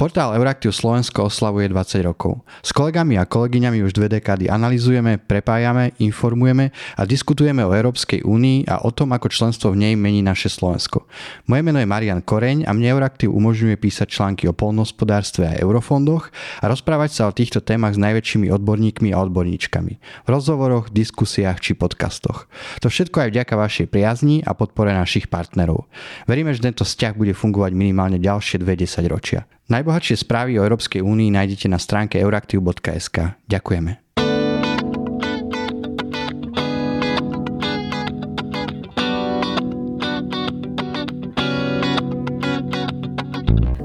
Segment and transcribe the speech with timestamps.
[0.00, 2.40] Portál Euraktiv Slovensko oslavuje 20 rokov.
[2.64, 8.64] S kolegami a kolegyňami už dve dekády analizujeme, prepájame, informujeme a diskutujeme o Európskej únii
[8.64, 11.04] a o tom, ako členstvo v nej mení naše Slovensko.
[11.52, 16.32] Moje meno je Marian Koreň a mne Euraktiv umožňuje písať články o polnospodárstve a eurofondoch
[16.32, 19.92] a rozprávať sa o týchto témach s najväčšími odborníkmi a odborníčkami.
[20.24, 22.48] V rozhovoroch, diskusiách či podcastoch.
[22.80, 25.92] To všetko aj vďaka vašej priazni a podpore našich partnerov.
[26.24, 29.44] Veríme, že tento vzťah bude fungovať minimálne ďalšie 20 ročia.
[29.70, 33.38] Najbohatšie správy o Európskej únii nájdete na stránke euraktiv.sk.
[33.46, 34.02] Ďakujeme.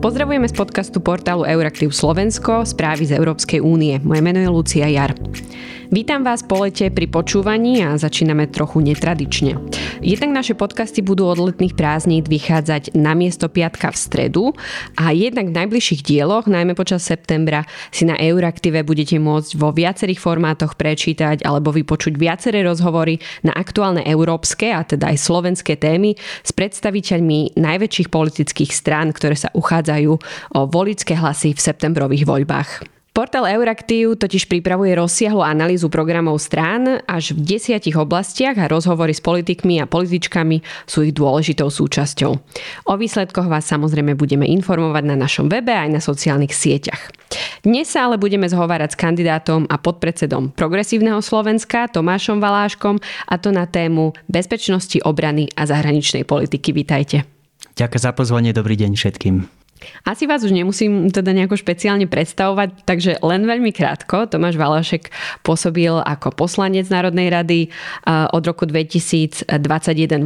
[0.02, 4.02] Pozdravujeme z podcastu portálu Euraktiv Slovensko, správy z Európskej únie.
[4.02, 5.14] Moje meno je Lucia Jar.
[5.94, 9.54] Vítam vás po lete pri počúvaní a začíname trochu netradične.
[10.02, 14.44] Jednak naše podcasty budú od letných prázdní vychádzať na miesto piatka v stredu
[14.98, 20.18] a jednak v najbližších dieloch, najmä počas septembra, si na Euraktive budete môcť vo viacerých
[20.18, 26.50] formátoch prečítať alebo vypočuť viaceré rozhovory na aktuálne európske a teda aj slovenské témy s
[26.50, 30.12] predstaviteľmi najväčších politických strán, ktoré sa uchádzajú
[30.50, 32.95] o volické hlasy v septembrových voľbách.
[33.16, 39.24] Portál Euraktiv totiž pripravuje rozsiahlu analýzu programov strán až v desiatich oblastiach a rozhovory s
[39.24, 42.32] politikmi a političkami sú ich dôležitou súčasťou.
[42.92, 47.16] O výsledkoch vás samozrejme budeme informovať na našom webe aj na sociálnych sieťach.
[47.64, 53.00] Dnes sa ale budeme zhovárať s kandidátom a podpredsedom Progresívneho Slovenska Tomášom Valáškom
[53.32, 56.76] a to na tému bezpečnosti, obrany a zahraničnej politiky.
[56.76, 57.24] Vítajte.
[57.80, 59.55] Ďakujem za pozvanie, dobrý deň všetkým.
[60.08, 64.26] Asi vás už nemusím teda nejako špeciálne predstavovať, takže len veľmi krátko.
[64.26, 65.12] Tomáš Valašek
[65.44, 67.60] pôsobil ako poslanec Národnej rady
[68.08, 69.46] od roku 2021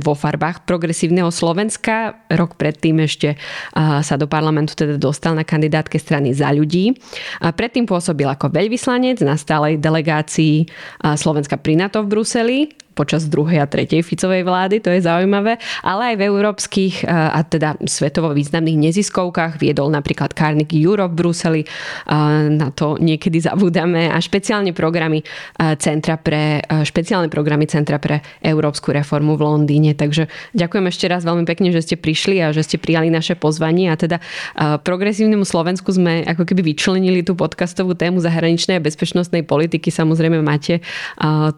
[0.05, 2.21] vo farbách progresívneho Slovenska.
[2.29, 3.41] Rok predtým ešte
[3.75, 6.95] sa do parlamentu teda dostal na kandidátke strany za ľudí.
[7.41, 10.69] Predtým pôsobil ako veľvyslanec na stálej delegácii
[11.17, 12.59] Slovenska pri NATO v Bruseli
[12.99, 15.55] počas druhej a tretej Ficovej vlády, to je zaujímavé,
[15.87, 21.61] ale aj v európskych a teda svetovo významných neziskovkách viedol napríklad Carnegie Europe v Bruseli,
[22.51, 25.23] na to niekedy zabúdame a špeciálne programy
[25.79, 29.95] Centra pre, špeciálne programy Centra pre európsku reformu v Londýne.
[29.95, 33.93] Takže ďakujem ešte raz veľmi pekne, že ste prišli a že ste prijali naše pozvanie
[33.93, 34.17] a teda
[34.81, 39.93] progresívnemu Slovensku sme ako keby vyčlenili tú podcastovú tému zahraničnej a bezpečnostnej politiky.
[39.93, 40.81] Samozrejme máte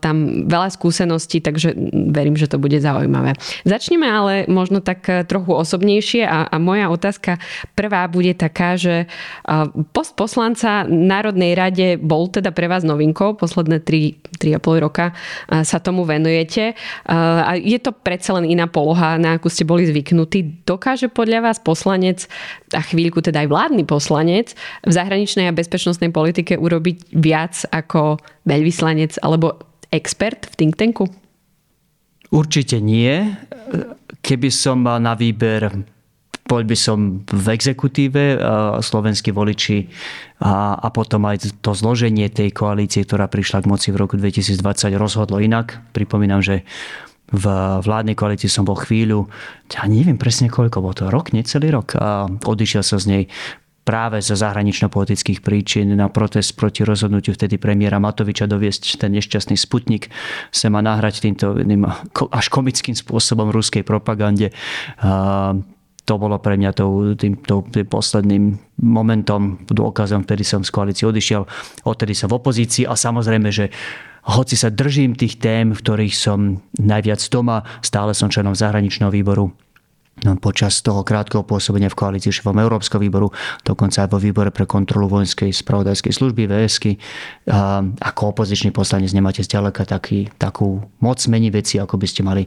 [0.03, 1.69] tam veľa skúseností udalosti, takže
[2.11, 3.33] verím, že to bude zaujímavé.
[3.63, 7.39] Začneme ale možno tak eh, trochu osobnejšie a, a moja otázka
[7.75, 9.65] prvá bude taká, že eh,
[9.95, 15.79] post poslanca Národnej rade bol teda pre vás novinkou, posledné 3, 3,5 roka eh, sa
[15.79, 16.73] tomu venujete
[17.05, 20.65] a je to predsa len iná poloha, na akú ste boli zvyknutí.
[20.65, 22.25] Dokáže podľa vás poslanec
[22.73, 28.17] a chvíľku teda aj vládny poslanec v zahraničnej a bezpečnostnej politike urobiť viac ako
[28.49, 31.20] veľvyslanec alebo expert v think tanku?
[32.31, 33.35] Určite nie.
[34.23, 35.67] Keby som mal na výber
[36.51, 38.35] bol by som v exekutíve,
[38.83, 39.87] slovenskí voliči
[40.43, 44.59] a, a potom aj to zloženie tej koalície, ktorá prišla k moci v roku 2020,
[44.99, 45.79] rozhodlo inak.
[45.95, 46.67] Pripomínam, že
[47.31, 47.45] v
[47.79, 49.31] vládnej koalícii som bol chvíľu,
[49.71, 53.23] ja neviem presne koľko, bol to rok, necelý rok a odišiel sa z nej
[53.81, 60.13] práve zo zahranično-politických príčin na protest proti rozhodnutiu vtedy premiéra Matoviča doviesť ten nešťastný sputnik
[60.53, 61.57] sa má nahrať týmto
[62.29, 64.53] až komickým spôsobom ruskej propagande.
[66.01, 66.71] To bolo pre mňa
[67.17, 71.45] tým, tým posledným momentom, dôkazom, vtedy som z koalície odišiel.
[71.85, 73.69] Odtedy som v opozícii a samozrejme, že
[74.21, 79.49] hoci sa držím tých tém, v ktorých som najviac doma, stále som členom zahraničného výboru
[80.37, 83.33] počas toho krátkeho pôsobenia v koalícii šefom Európskeho výboru,
[83.65, 87.01] dokonca aj vo výbore pre kontrolu vojenskej spravodajskej služby VSky.
[87.97, 92.45] Ako opozičný poslanec nemáte zďaleka taký, takú moc mení veci, ako by ste mali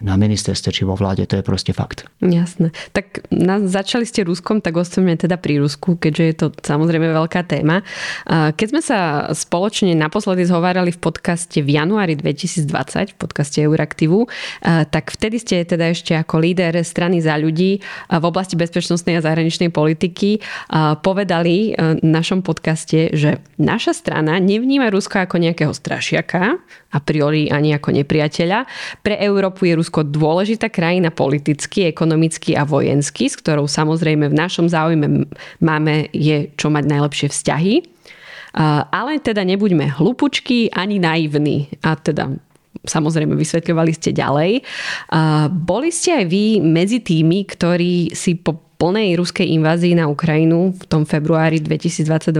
[0.00, 2.08] na ministerstve či vo vláde, to je proste fakt.
[2.24, 2.72] Jasné.
[2.96, 7.44] Tak na, začali ste Ruskom, tak ostaneme teda pri Rusku, keďže je to samozrejme veľká
[7.44, 7.84] téma.
[8.28, 14.24] Keď sme sa spoločne naposledy zhovárali v podcaste v januári 2020, v podcaste Euraktivu,
[14.64, 19.68] tak vtedy ste teda ešte ako líder strany za ľudí v oblasti bezpečnostnej a zahraničnej
[19.68, 20.40] politiky
[21.04, 26.56] povedali v našom podcaste, že naša strana nevníma Rusko ako nejakého strašiaka,
[26.90, 28.66] a priori ani ako nepriateľa.
[29.02, 34.66] Pre Európu je Rusko dôležitá krajina politicky, ekonomicky a vojensky, s ktorou samozrejme v našom
[34.66, 35.30] záujme
[35.62, 37.74] máme je čo mať najlepšie vzťahy.
[38.90, 41.70] Ale teda nebuďme hlupučky ani naivní.
[41.86, 42.34] A teda
[42.82, 44.66] samozrejme vysvetľovali ste ďalej.
[45.52, 50.84] Boli ste aj vy medzi tými, ktorí si po plnej ruskej invázii na Ukrajinu v
[50.88, 52.32] tom februári 2022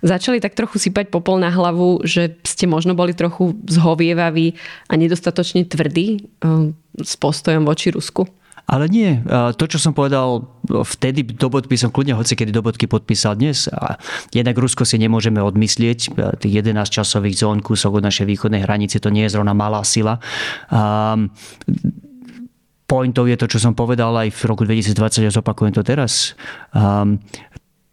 [0.00, 4.56] začali tak trochu sypať popol na hlavu, že ste možno boli trochu zhovievaví
[4.88, 6.72] a nedostatočne tvrdí eh,
[7.04, 8.24] s postojom voči Rusku?
[8.64, 9.20] Ale nie.
[9.28, 13.68] To, čo som povedal vtedy do bodky, som kľudne hoci kedy do bodky podpísal dnes.
[13.68, 14.00] A
[14.32, 16.16] jednak Rusko si nemôžeme odmyslieť.
[16.40, 20.16] Tých 11 časových zón kúsok od našej východnej hranice, to nie je zrovna malá sila.
[20.72, 21.28] Um,
[22.84, 26.36] pointov je to, čo som povedal aj v roku 2020 a zopakujem to teraz.
[26.76, 27.20] Um,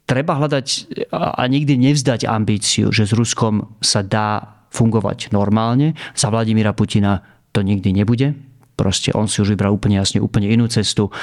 [0.06, 0.68] treba hľadať
[1.16, 5.96] a nikdy nevzdať ambíciu, že s Ruskom sa dá fungovať normálne.
[6.16, 8.52] Za Vladimíra Putina to nikdy nebude
[8.82, 11.14] Proste on si už vybral úplne jasne, úplne inú cestu.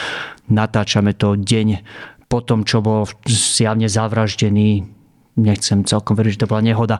[0.46, 1.82] Natáčame to deň
[2.30, 4.97] po tom, čo bol zjavne zavraždený
[5.38, 6.98] nechcem celkom veriť, že to bola nehoda.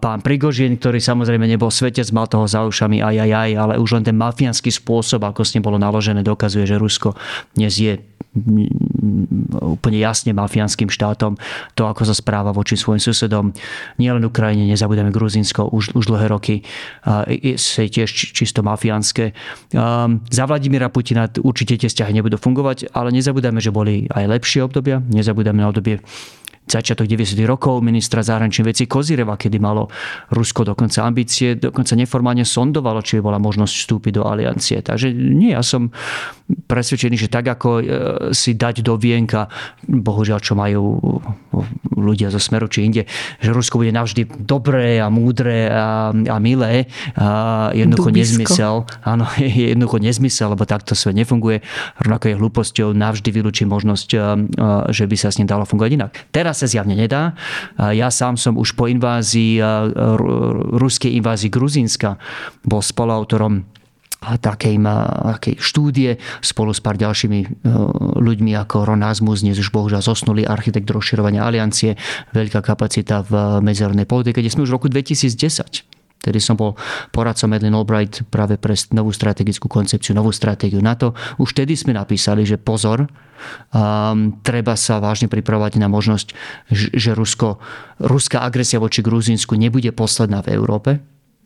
[0.00, 4.00] Pán Prigožin, ktorý samozrejme nebol svetec, mal toho za ušami aj, aj, aj, ale už
[4.00, 7.12] len ten mafiánsky spôsob, ako s ním bolo naložené, dokazuje, že Rusko
[7.52, 8.00] dnes je
[9.60, 11.36] úplne jasne mafiánskym štátom,
[11.76, 13.52] to ako sa správa voči svojim susedom,
[14.00, 16.64] nielen Ukrajine, nezabudeme Gruzinsko už, už dlhé roky,
[17.28, 17.52] je
[17.92, 19.36] tiež čisto mafiánske.
[20.32, 25.04] Za Vladimíra Putina určite tie vzťahy nebudú fungovať, ale nezabudeme, že boli aj lepšie obdobia,
[25.12, 26.00] nezabudeme na obdobie
[26.72, 27.36] začiatok 90.
[27.44, 29.92] rokov ministra zahraničných vecí Kozireva, kedy malo
[30.32, 34.80] Rusko dokonca ambície, dokonca neformálne sondovalo, či bola možnosť vstúpiť do aliancie.
[34.80, 35.92] Takže nie, ja som
[36.48, 37.84] presvedčený, že tak ako e,
[38.32, 39.52] si dať do vienka,
[39.84, 40.96] bohužiaľ, čo majú
[41.92, 43.02] ľudia zo Smeru či inde,
[43.38, 48.40] že Rusko bude navždy dobré a múdre a, a milé, a jednoducho Dubisko.
[48.40, 48.74] nezmysel.
[49.04, 51.60] Áno, je jednoducho nezmysel, lebo takto svet nefunguje.
[52.00, 54.08] Rovnako je hlúposťou navždy vylúčiť možnosť,
[54.90, 56.10] že by sa s ním dalo fungovať inak.
[56.32, 57.34] Teraz sa zjavne nedá.
[57.76, 59.58] Ja sám som už po invázii,
[60.78, 62.14] ruskej invázii Gruzínska
[62.62, 63.66] bol spoluautorom
[64.22, 67.46] takej, takej štúdie spolu s pár ďalšími e,
[68.22, 71.98] ľuďmi ako Ron Asmus, dnes už bohužiaľ zosnulý architekt rozširovania aliancie,
[72.30, 75.91] veľká kapacita v medzinárodnej politike, kde sme už v roku 2010
[76.22, 76.78] Tedy som bol
[77.10, 81.18] poradcom Madeleine Albright práve pre novú strategickú koncepciu, novú stratégiu NATO.
[81.42, 83.10] Už vtedy sme napísali, že pozor,
[83.74, 86.28] um, treba sa vážne pripravovať na možnosť,
[86.70, 87.58] že Rusko,
[87.98, 91.02] ruská agresia voči Gruzínsku nebude posledná v Európe,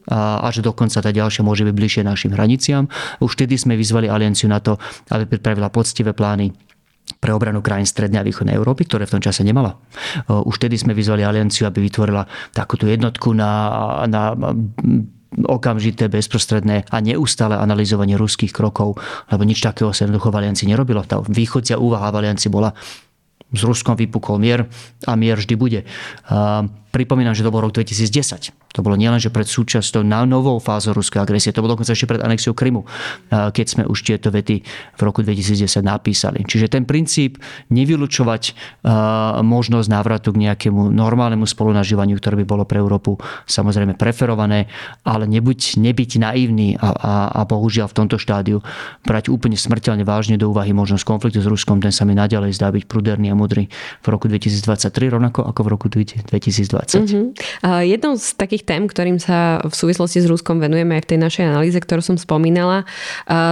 [0.06, 2.86] a že dokonca tá ďalšia môže byť bližšie našim hraniciam.
[3.18, 4.78] Už vtedy sme vyzvali alianciu na to,
[5.10, 6.54] aby pripravila poctivé plány
[7.16, 9.80] pre obranu krajín Strednej a Východnej Európy, ktoré v tom čase nemala.
[10.28, 13.50] Už vtedy sme vyzvali alianciu, aby vytvorila takúto jednotku na,
[14.06, 14.36] na
[15.44, 18.96] okamžité, bezprostredné a neustále analyzovanie ruských krokov,
[19.28, 21.04] lebo nič takého sa jednoducho v aliancii nerobilo.
[21.04, 22.72] Tá východzia úvaha v aliancii bola
[23.46, 24.66] s Ruskom vypukol mier
[25.06, 25.80] a mier vždy bude.
[26.96, 28.56] Pripomínam, že to bol rok 2010.
[28.72, 32.08] To bolo nielen, že pred súčasťou na novou fázou ruskej agresie, to bolo dokonca ešte
[32.08, 32.88] pred anexiou Krymu,
[33.28, 34.64] keď sme už tieto vety
[34.96, 36.40] v roku 2010 napísali.
[36.48, 37.36] Čiže ten princíp
[37.68, 38.56] nevylučovať
[39.44, 44.72] možnosť návratu k nejakému normálnemu spolunažívaniu, ktoré by bolo pre Európu samozrejme preferované,
[45.04, 48.64] ale nebuď, nebyť naivný a, a, a bohužiaľ v tomto štádiu
[49.04, 52.72] brať úplne smrteľne vážne do úvahy možnosť konfliktu s Ruskom, ten sa mi naďalej zdá
[52.72, 53.68] byť pruderný a mudrý
[54.00, 56.85] v roku 2023, rovnako ako v roku 2020.
[56.94, 57.34] Uh-huh.
[57.82, 61.44] Jednou z takých tém, ktorým sa v súvislosti s Ruskom venujeme aj v tej našej
[61.48, 62.86] analýze, ktorú som spomínala,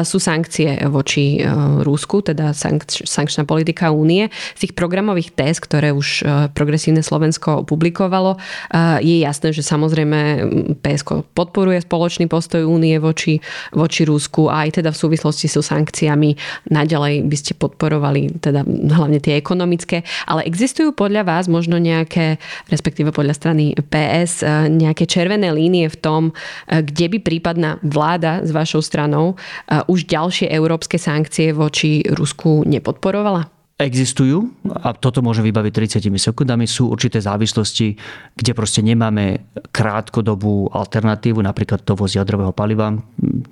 [0.06, 1.40] sú sankcie voči
[1.82, 4.28] Rusku, teda sank- sankčná politika únie.
[4.54, 8.36] Z tých programových test, ktoré už progresívne Slovensko publikovalo,
[9.00, 10.20] je jasné, že samozrejme
[10.84, 13.40] PSK podporuje spoločný postoj únie voči,
[13.72, 16.36] voči Rusku a aj teda v súvislosti so sankciami
[16.68, 22.36] naďalej by ste podporovali teda hlavne tie ekonomické, ale existujú podľa vás možno nejaké,
[22.68, 26.22] respektíve podľa podľa strany PS e, nejaké červené línie v tom,
[26.68, 32.68] e, kde by prípadná vláda s vašou stranou e, už ďalšie európske sankcie voči Rusku
[32.68, 33.53] nepodporovala?
[33.74, 34.54] Existujú
[34.86, 37.98] a toto môžem vybaviť 30 sekundami, sú určité závislosti,
[38.38, 42.94] kde proste nemáme krátkodobú alternatívu, napríklad dovoz jadrového paliva.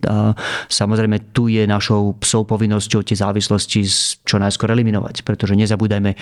[0.07, 0.39] A
[0.71, 3.83] samozrejme, tu je našou psou povinnosťou tie závislosti
[4.23, 6.15] čo najskôr eliminovať, pretože nezabúdajme,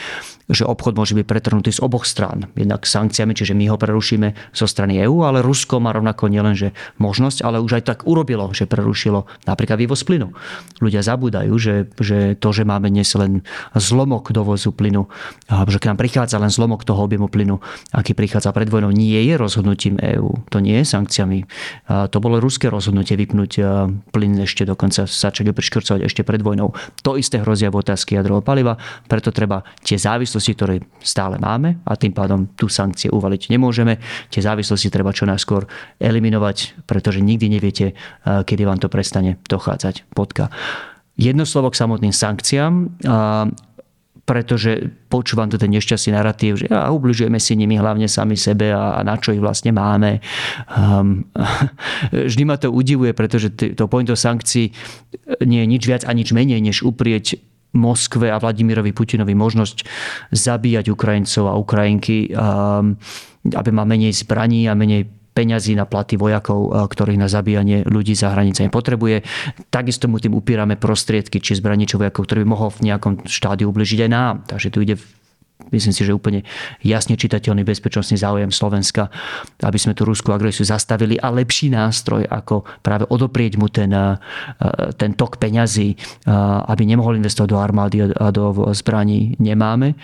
[0.49, 2.49] že obchod môže byť pretrhnutý z oboch strán.
[2.57, 7.45] Jednak sankciami, čiže my ho prerušíme zo strany EÚ, ale Rusko má rovnako nielenže možnosť,
[7.45, 10.33] ale už aj tak urobilo, že prerušilo napríklad vývoz plynu.
[10.81, 13.45] Ľudia zabúdajú, že, že to, že máme dnes len
[13.91, 15.11] zlomok dovozu plynu,
[15.51, 17.59] že k nám prichádza len zlomok toho objemu plynu,
[17.91, 20.47] aký prichádza pred vojnou, nie je rozhodnutím EÚ.
[20.55, 21.43] To nie je sankciami.
[21.91, 23.53] To bolo ruské rozhodnutie vypnúť
[24.15, 26.71] plyn ešte dokonca začať ho priškrcovať ešte pred vojnou.
[27.03, 28.79] To isté hrozia v otázke jadrového paliva,
[29.11, 33.99] preto treba tie závislosti, ktoré stále máme a tým pádom tu sankcie uvaliť nemôžeme.
[34.31, 35.67] Tie závislosti treba čo najskôr
[35.99, 40.13] eliminovať, pretože nikdy neviete, kedy vám to prestane dochádzať.
[40.13, 40.53] Podka.
[41.21, 43.01] Jedno slovo k samotným sankciám
[44.31, 48.95] pretože počúvam tu ten nešťastný narratív, že ja, ubližujeme si nimi hlavne sami sebe a,
[48.95, 50.23] a na čo ich vlastne máme.
[50.71, 51.27] Um,
[52.31, 54.71] vždy ma to udivuje, pretože to pointo sankcií
[55.43, 57.43] nie je nič viac a nič menej, než uprieť
[57.75, 59.83] Moskve a Vladimirovi Putinovi možnosť
[60.31, 62.95] zabíjať Ukrajincov a Ukrajinky, um,
[63.51, 65.11] aby mal menej zbraní a menej
[65.41, 69.25] peňazí na platy vojakov, uh, ktorých na zabíjanie ľudí za hranicami potrebuje.
[69.73, 73.73] Takisto mu tým upírame prostriedky, či zbraní, či vojakov, ktorý by mohol v nejakom štádiu
[73.73, 74.35] ubližiť aj nám.
[74.45, 75.01] Takže tu ide
[75.69, 76.41] myslím si, že úplne
[76.81, 79.13] jasne čitateľný bezpečnostný záujem Slovenska,
[79.61, 84.17] aby sme tú ruskú agresiu zastavili a lepší nástroj, ako práve odoprieť mu ten, eh,
[84.97, 86.33] ten tok peňazí, eh,
[86.65, 89.95] aby nemohol investovať do armády a do zbraní, nemáme.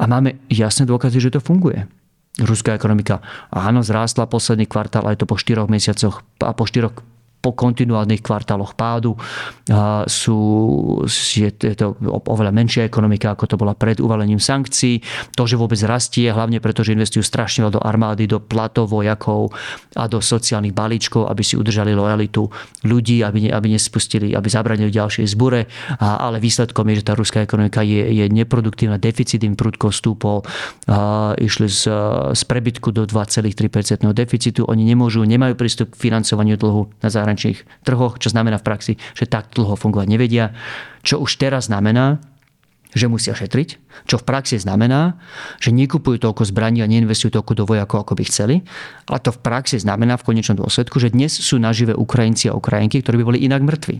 [0.00, 1.86] A máme jasné dôkazy, že to funguje.
[2.34, 3.22] Ruská ekonomika.
[3.54, 7.13] Áno, zrástla posledný kvartál, aj to po 4 mesiacoch a po 4
[7.44, 9.12] po kontinuálnych kvartáloch pádu.
[10.08, 10.38] Sú,
[11.12, 11.92] je to
[12.24, 15.04] oveľa menšia ekonomika, ako to bola pred uvalením sankcií.
[15.36, 19.52] To, že vôbec rastie, hlavne preto, že investujú strašne veľa do armády, do platov vojakov
[19.92, 22.48] a do sociálnych balíčkov, aby si udržali lojalitu
[22.88, 25.68] ľudí, aby, ne, aby nespustili, aby zabranili ďalšej zbure.
[26.00, 30.46] Ale výsledkom je, že tá ruská ekonomika je, je neproduktívna, deficit im prudko stúpol.
[31.36, 31.82] Išli z,
[32.32, 34.62] z prebytku do 2,3% deficitu.
[34.70, 38.92] Oni nemôžu, nemajú prístup k financovaniu dlhu na zahraničí zahraničných trhoch, čo znamená v praxi,
[39.18, 40.54] že tak dlho fungovať nevedia.
[41.02, 42.22] Čo už teraz znamená,
[42.94, 43.68] že musia šetriť,
[44.06, 45.18] čo v praxi znamená,
[45.58, 48.56] že nekupujú toľko zbraní a neinvestujú toľko do vojakov, ako by chceli.
[49.10, 53.02] A to v praxi znamená v konečnom dôsledku, že dnes sú nažive Ukrajinci a Ukrajinky,
[53.02, 53.98] ktorí by boli inak mŕtvi.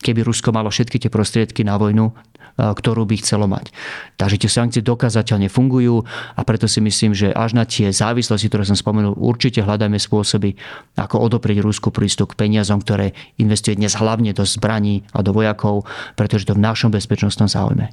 [0.00, 2.14] Keby Rusko malo všetky tie prostriedky na vojnu,
[2.56, 3.70] ktorú by chcelo mať.
[4.16, 6.02] Takže tie sankcie dokázateľne fungujú
[6.34, 10.56] a preto si myslím, že až na tie závislosti, ktoré som spomenul, určite hľadáme spôsoby,
[10.96, 15.86] ako odoprieť Rusku prístup k peniazom, ktoré investuje dnes hlavne do zbraní a do vojakov,
[16.16, 17.92] pretože to v našom bezpečnostnom záujme.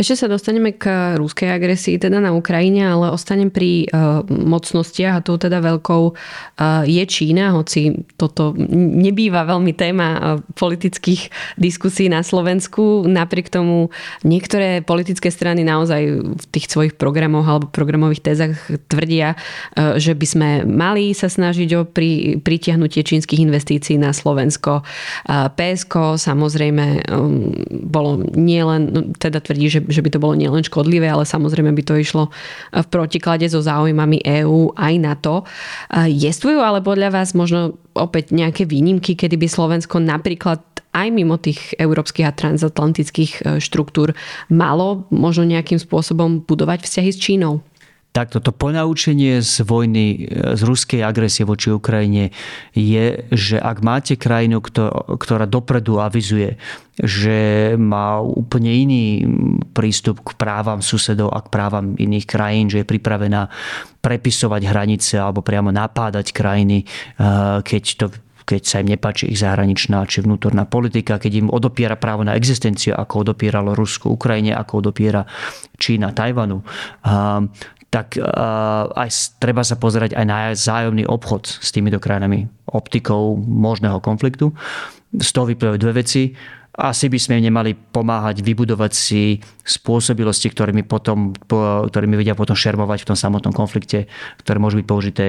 [0.00, 5.20] Ešte sa dostaneme k ruskej agresii teda na Ukrajine, ale ostanem pri uh, mocnostiach a
[5.20, 10.20] tou teda veľkou uh, je Čína, hoci toto nebýva veľmi téma uh,
[10.56, 11.28] politických
[11.60, 13.04] diskusí na Slovensku.
[13.04, 13.92] Napriek tomu
[14.24, 18.56] niektoré politické strany naozaj v tých svojich programoch alebo programových tézach
[18.88, 24.80] tvrdia, uh, že by sme mali sa snažiť o pri, pritiahnutie čínskych investícií na Slovensko.
[25.28, 27.52] Uh, PSK samozrejme um,
[27.84, 31.82] bolo nielen, no, teda tvrdí, že že, by to bolo nielen škodlivé, ale samozrejme by
[31.84, 32.30] to išlo
[32.72, 35.42] v protiklade so záujmami EÚ aj na to.
[36.08, 41.78] Jestvujú ale podľa vás možno opäť nejaké výnimky, kedy by Slovensko napríklad aj mimo tých
[41.78, 44.10] európskych a transatlantických e, štruktúr
[44.50, 47.62] malo možno nejakým spôsobom budovať vzťahy s Čínou?
[48.10, 52.34] Takto to ponaučenie z vojny, e, z ruskej agresie voči Ukrajine
[52.74, 54.58] je, že ak máte krajinu,
[55.14, 56.58] ktorá dopredu avizuje,
[56.98, 59.04] že má úplne iný
[59.70, 63.46] prístup k právam susedov a k právam iných krajín, že je pripravená
[64.02, 66.86] prepisovať hranice alebo priamo napádať krajiny, e,
[67.62, 68.06] keď to
[68.40, 72.98] keď sa im nepáči ich zahraničná či vnútorná politika, keď im odopiera právo na existenciu,
[72.98, 75.22] ako odopieralo Rusko Ukrajine, ako odopiera
[75.78, 76.66] Čína Tajvanu
[77.90, 83.98] tak uh, aj treba sa pozerať aj na zájomný obchod s týmito krajinami optikou možného
[83.98, 84.54] konfliktu.
[85.10, 86.30] Z toho vyplývajú dve veci
[86.70, 93.08] asi by sme nemali pomáhať vybudovať si spôsobilosti, ktorými, potom, ktorými vedia potom šermovať v
[93.10, 94.06] tom samotnom konflikte,
[94.42, 95.24] ktoré môžu byť použité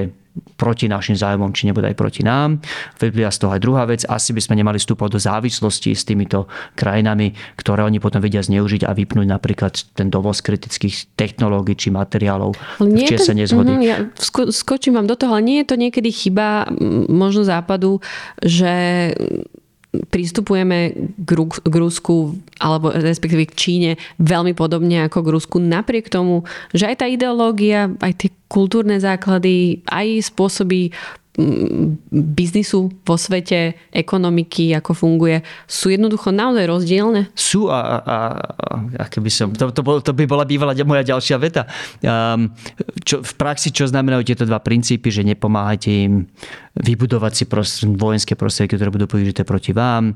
[0.56, 2.56] proti našim zájmom, či nebude aj proti nám.
[2.96, 4.08] Vyplýva z toho aj druhá vec.
[4.08, 8.88] Asi by sme nemali vstúpať do závislosti s týmito krajinami, ktoré oni potom vedia zneužiť
[8.88, 13.76] a vypnúť napríklad ten dovoz kritických technológií či materiálov v čase nezhody.
[13.76, 13.96] Mm, ja
[14.48, 16.64] skočím vám do toho, ale nie je to niekedy chyba
[17.12, 18.00] možno západu,
[18.40, 19.12] že
[19.92, 26.08] pristupujeme k, Rú, k Rusku alebo respektíve k Číne veľmi podobne ako k Rusku napriek
[26.08, 30.96] tomu, že aj tá ideológia, aj tie kultúrne základy, aj spôsoby
[32.12, 37.32] biznisu vo svete, ekonomiky, ako funguje, sú jednoducho naozaj rozdielne?
[37.32, 38.16] Sú a, a,
[39.00, 41.64] a keby som, to, to, bol, to by bola bývala moja ďalšia veta.
[42.04, 42.52] Um,
[43.00, 46.28] čo, v praxi čo znamenajú tieto dva princípy, že nepomáhate im
[46.76, 50.12] vybudovať si prost, vojenské prostriedky, ktoré budú použité proti vám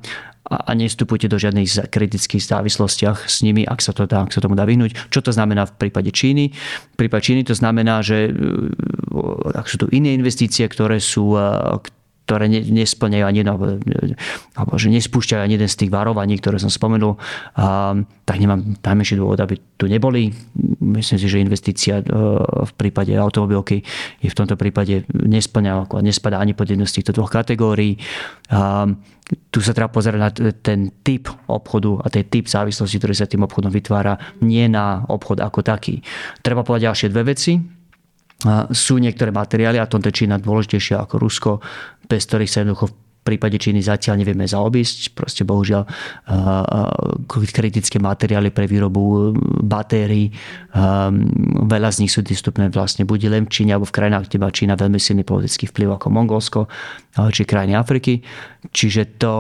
[0.47, 4.39] a, a nestupujte do žiadnych kritických závislostiach s nimi, ak sa, to dá, ak sa
[4.39, 5.11] tomu dá vyhnúť.
[5.11, 6.55] Čo to znamená v prípade Číny?
[6.95, 8.33] V prípade Číny to znamená, že e,
[9.53, 11.43] ak sú tu iné investície, ktoré sú, e,
[12.27, 13.79] ktoré nesplňajú ani alebo,
[14.59, 17.15] alebo že nespúšťajú ani jeden z tých varovaní, ktoré som spomenul,
[18.27, 20.35] tak nemám najmenší dôvod, aby tu neboli.
[20.83, 23.87] Myslím si, že investícia v prípade automobilky
[24.19, 27.95] je v tomto prípade nesplňa, nespadá ani pod jednu z týchto dvoch kategórií.
[29.55, 33.47] Tu sa treba pozerať na ten typ obchodu a ten typ závislosti, ktorý sa tým
[33.47, 36.03] obchodom vytvára, nie na obchod ako taký.
[36.43, 37.55] Treba povedať ďalšie dve veci
[38.69, 41.53] sú niektoré materiály, a to je Čína dôležitejšia ako Rusko,
[42.07, 42.95] bez ktorých sa jednoducho
[43.27, 45.19] prípade Číny zatiaľ nevieme zaobísť.
[45.19, 45.83] Proste bohužiaľ
[47.27, 49.35] kritické materiály pre výrobu
[49.67, 50.31] batérií,
[51.67, 54.55] veľa z nich sú dostupné vlastne buď len v Číne alebo v krajinách, kde má
[54.55, 56.71] Čína veľmi silný politický vplyv ako Mongolsko
[57.35, 58.23] či krajiny Afriky.
[58.71, 59.35] Čiže to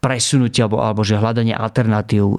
[0.00, 2.36] presunutie alebo, alebo že hľadanie alternatív,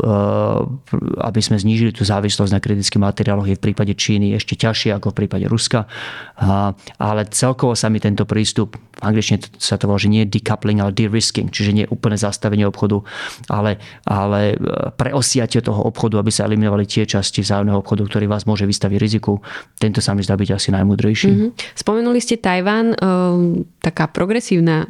[1.21, 5.13] aby sme znížili tú závislosť na kritických materiáloch je v prípade Číny ešte ťažšie ako
[5.13, 5.85] v prípade Ruska.
[6.97, 10.93] Ale celkovo sa mi tento prístup v angličtine sa to volá, že nie decoupling, ale
[10.93, 13.01] de-risking, čiže nie úplne zastavenie obchodu,
[13.49, 14.55] ale, ale e,
[14.93, 19.41] preosiatie toho obchodu, aby sa eliminovali tie časti vzájomného obchodu, ktorý vás môže vystaviť riziku.
[19.81, 21.29] Tento sa mi zdá byť asi najmudrejší.
[21.33, 21.49] Mm-hmm.
[21.81, 22.97] Spomenuli ste Tajván, e,
[23.81, 24.85] taká progresívna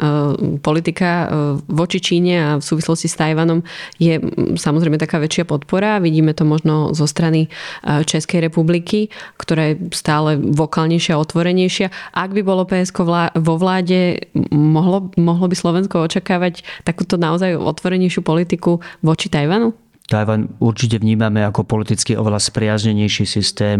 [0.59, 1.31] politika
[1.71, 3.63] voči Číne a v súvislosti s Tajvanom
[3.95, 4.19] je
[4.59, 6.03] samozrejme taká väčšia podpora.
[6.03, 7.47] Vidíme to možno zo strany
[7.85, 9.07] Českej republiky,
[9.39, 11.93] ktorá je stále vokálnejšia, otvorenejšia.
[12.11, 13.05] Ak by bolo PSK
[13.37, 19.77] vo vláde, mohlo, mohlo by Slovensko očakávať takúto naozaj otvorenejšiu politiku voči Tajvanu?
[20.11, 23.79] Tajvan určite vnímame ako politicky oveľa spriaznenejší systém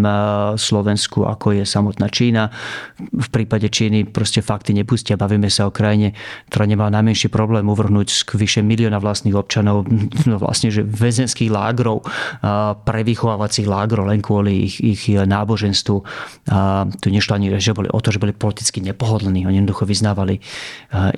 [0.56, 2.48] Slovensku, ako je samotná Čína.
[3.04, 5.20] V prípade Číny proste fakty nepustia.
[5.20, 6.16] Bavíme sa o krajine,
[6.48, 9.84] ktorá nemá najmenší problém uvrhnúť z vyše milióna vlastných občanov
[10.30, 12.08] no vlastne, že väzenských lágrov,
[12.88, 15.98] prevychovávacích lágrov len kvôli ich, ich náboženstvu.
[17.04, 19.44] Tu nešlo ani že boli o to, že boli politicky nepohodlní.
[19.44, 20.40] Oni jednoducho vyznávali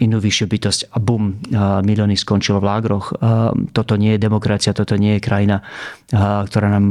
[0.02, 1.38] inú vyššiu bytosť a bum,
[1.86, 3.14] milióny skončilo v lágroch.
[3.78, 5.60] Toto nie je demokracia, toto nie je krajina,
[6.14, 6.86] ktorá nám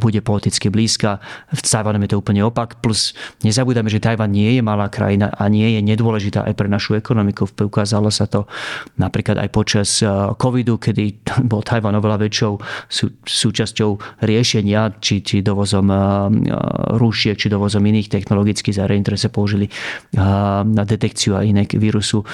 [0.00, 1.22] bude politicky blízka.
[1.52, 2.82] V Tajvanom je to úplne opak.
[2.82, 3.14] Plus
[3.46, 7.46] nezabúdame, že Tajvan nie je malá krajina a nie je nedôležitá aj pre našu ekonomiku.
[7.46, 8.48] Ukázalo sa to
[8.98, 10.02] napríklad aj počas
[10.40, 12.52] covidu, kedy bol Tajvan oveľa väčšou
[12.90, 15.86] sú, súčasťou riešenia, či, či dovozom
[16.98, 19.70] rúšiek, či dovozom iných technologických zariadení, ktoré sa použili
[20.16, 22.24] na detekciu a iné vírusu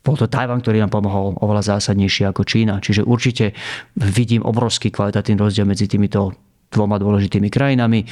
[0.00, 2.80] bol to Tajvan, ktorý nám pomohol oveľa zásadnejšie ako Čína.
[2.80, 3.52] Čiže určite
[3.96, 6.32] vidím obrovský kvalitatívny rozdiel medzi týmito
[6.70, 8.06] dvoma dôležitými krajinami.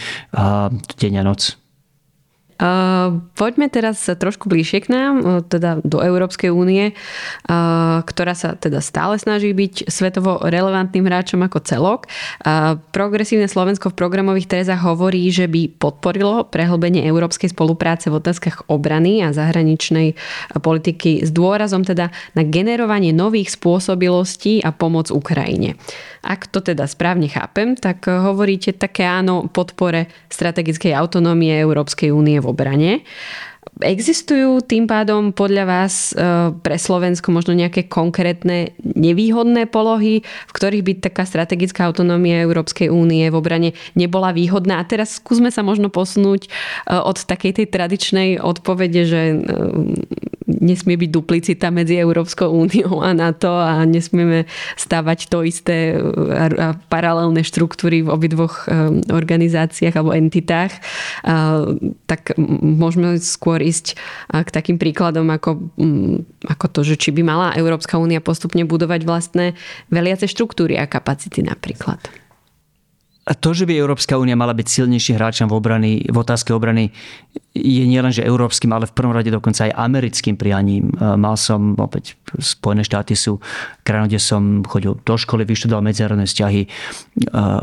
[0.99, 1.68] Deň a noc.
[2.59, 8.59] Uh, poďme teraz trošku bližšie k nám, uh, teda do Európskej únie, uh, ktorá sa
[8.59, 12.01] teda stále snaží byť svetovo relevantným hráčom ako celok.
[12.91, 19.23] Progresívne Slovensko v programových tézach hovorí, že by podporilo prehlbenie európskej spolupráce v otázkach obrany
[19.23, 20.19] a zahraničnej
[20.59, 25.79] politiky s dôrazom teda na generovanie nových spôsobilostí a pomoc Ukrajine.
[26.29, 32.53] Ak to teda správne chápem, tak hovoríte také áno podpore strategickej autonómie Európskej únie v
[32.53, 33.01] obrane.
[33.79, 40.83] Existujú tým pádom podľa vás e, pre Slovensko možno nejaké konkrétne nevýhodné polohy, v ktorých
[40.83, 44.83] by taká strategická autonómia Európskej únie v obrane nebola výhodná?
[44.83, 46.49] A teraz skúsme sa možno posunúť e,
[46.93, 49.23] od takej tej tradičnej odpovede, že
[50.49, 54.49] nesmie byť duplicita medzi Európskou úniou a NATO a nesmieme
[54.81, 56.01] stavať to isté
[56.33, 58.65] a paralelné štruktúry v obidvoch
[59.13, 60.73] organizáciách alebo entitách,
[62.09, 62.33] tak
[62.65, 64.01] môžeme skôr ísť
[64.33, 65.69] k takým príkladom ako,
[66.49, 69.47] ako to, že či by mala Európska únia postupne budovať vlastné
[69.93, 72.01] veliace štruktúry a kapacity napríklad.
[73.29, 76.97] A to, že by Európska únia mala byť silnejším hráčom v, obrany, v otázke obrany,
[77.59, 80.95] je nielen, že európskym, ale v prvom rade dokonca aj americkým prianím.
[80.95, 83.43] E, mal som, opäť Spojené štáty sú
[83.83, 86.69] krajina, kde som chodil do školy, vyštudoval medzinárodné vzťahy, e,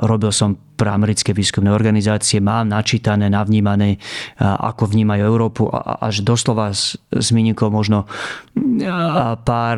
[0.05, 3.97] robil som pre americké výskumné organizácie, mám načítané, navnímané, e,
[4.43, 5.71] ako vnímajú Európu,
[6.03, 8.07] až doslova s, s možno
[9.43, 9.77] pár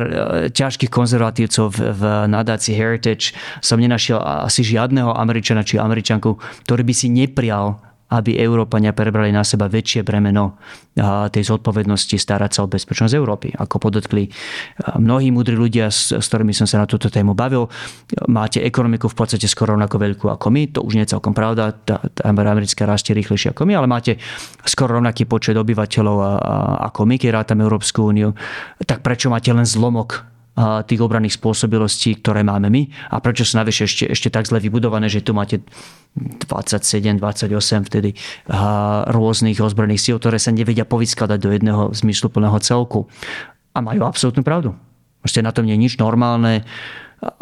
[0.54, 3.34] ťažkých konzervatívcov v, v nadácii Heritage.
[3.58, 9.44] Som nenašiel asi žiadneho Američana či Američanku, ktorý by si neprial aby Európania prebrali na
[9.44, 10.56] seba väčšie bremeno
[11.28, 13.52] tej zodpovednosti starať sa o bezpečnosť Európy.
[13.52, 14.32] Ako podotkli
[14.96, 17.68] mnohí múdri ľudia, s, ktorými som sa na túto tému bavil,
[18.26, 21.76] máte ekonomiku v podstate skoro rovnako veľkú ako my, to už nie je celkom pravda,
[21.84, 24.16] tá, tá americká rastie rýchlejšie ako my, ale máte
[24.64, 26.16] skoro rovnaký počet obyvateľov
[26.90, 28.32] ako my, keď rátame Európsku úniu,
[28.88, 32.82] tak prečo máte len zlomok tých obranných spôsobilostí, ktoré máme my
[33.14, 35.62] a prečo sú navyše ešte, ešte tak zle vybudované, že tu máte
[36.18, 38.18] 27, 28 vtedy
[39.12, 43.06] rôznych ozbrojených síl, ktoré sa nevedia povyskladať do jedného zmysluplného celku.
[43.74, 44.74] A majú absolútnu pravdu.
[45.22, 46.66] Proste na tom nie je nič normálne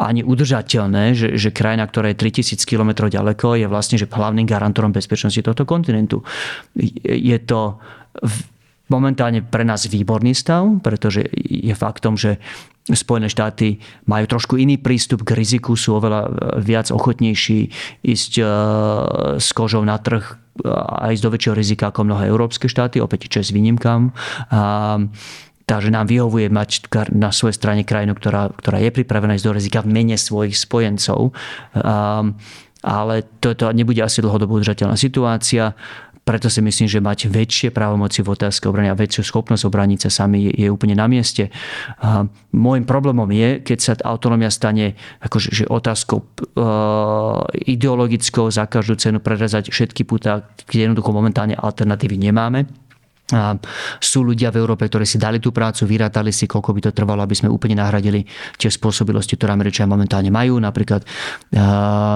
[0.01, 4.89] ani udržateľné, že, že krajina, ktorá je 3000 km ďaleko, je vlastne že hlavným garantorom
[4.89, 6.25] bezpečnosti tohto kontinentu.
[7.05, 7.77] Je to
[8.87, 12.39] momentálne pre nás výborný stav, pretože je faktom, že
[12.87, 16.31] Spojené štáty majú trošku iný prístup k riziku, sú oveľa
[16.63, 17.67] viac ochotnejší
[17.99, 18.43] ísť e,
[19.43, 20.23] s kožou na trh
[20.63, 24.09] a ísť do väčšieho rizika ako mnohé európske štáty, opäť čo s výnimkám.
[25.67, 29.83] Takže nám vyhovuje mať na svojej strane krajinu, ktorá, ktorá je pripravená ísť do rizika
[29.83, 31.35] v mene svojich spojencov.
[31.75, 32.39] Um,
[32.87, 35.75] ale toto nebude asi dlhodobo udržateľná situácia.
[36.27, 40.23] Preto si myslím, že mať väčšie právomoci v otázke obrany a väčšiu schopnosť obraniť sa
[40.23, 41.47] sami je, je úplne na mieste.
[42.03, 48.99] A môjim problémom je, keď sa autonómia stane akože, že otázkou uh, ideologickou za každú
[48.99, 52.67] cenu prerezať všetky putá, kde jednoducho momentálne alternatívy nemáme
[53.27, 53.59] a
[53.99, 57.19] sú ľudia v Európe, ktorí si dali tú prácu, vyrátali si, koľko by to trvalo,
[57.27, 58.23] aby sme úplne nahradili
[58.55, 61.03] tie spôsobilosti, ktoré Američania momentálne majú, napríklad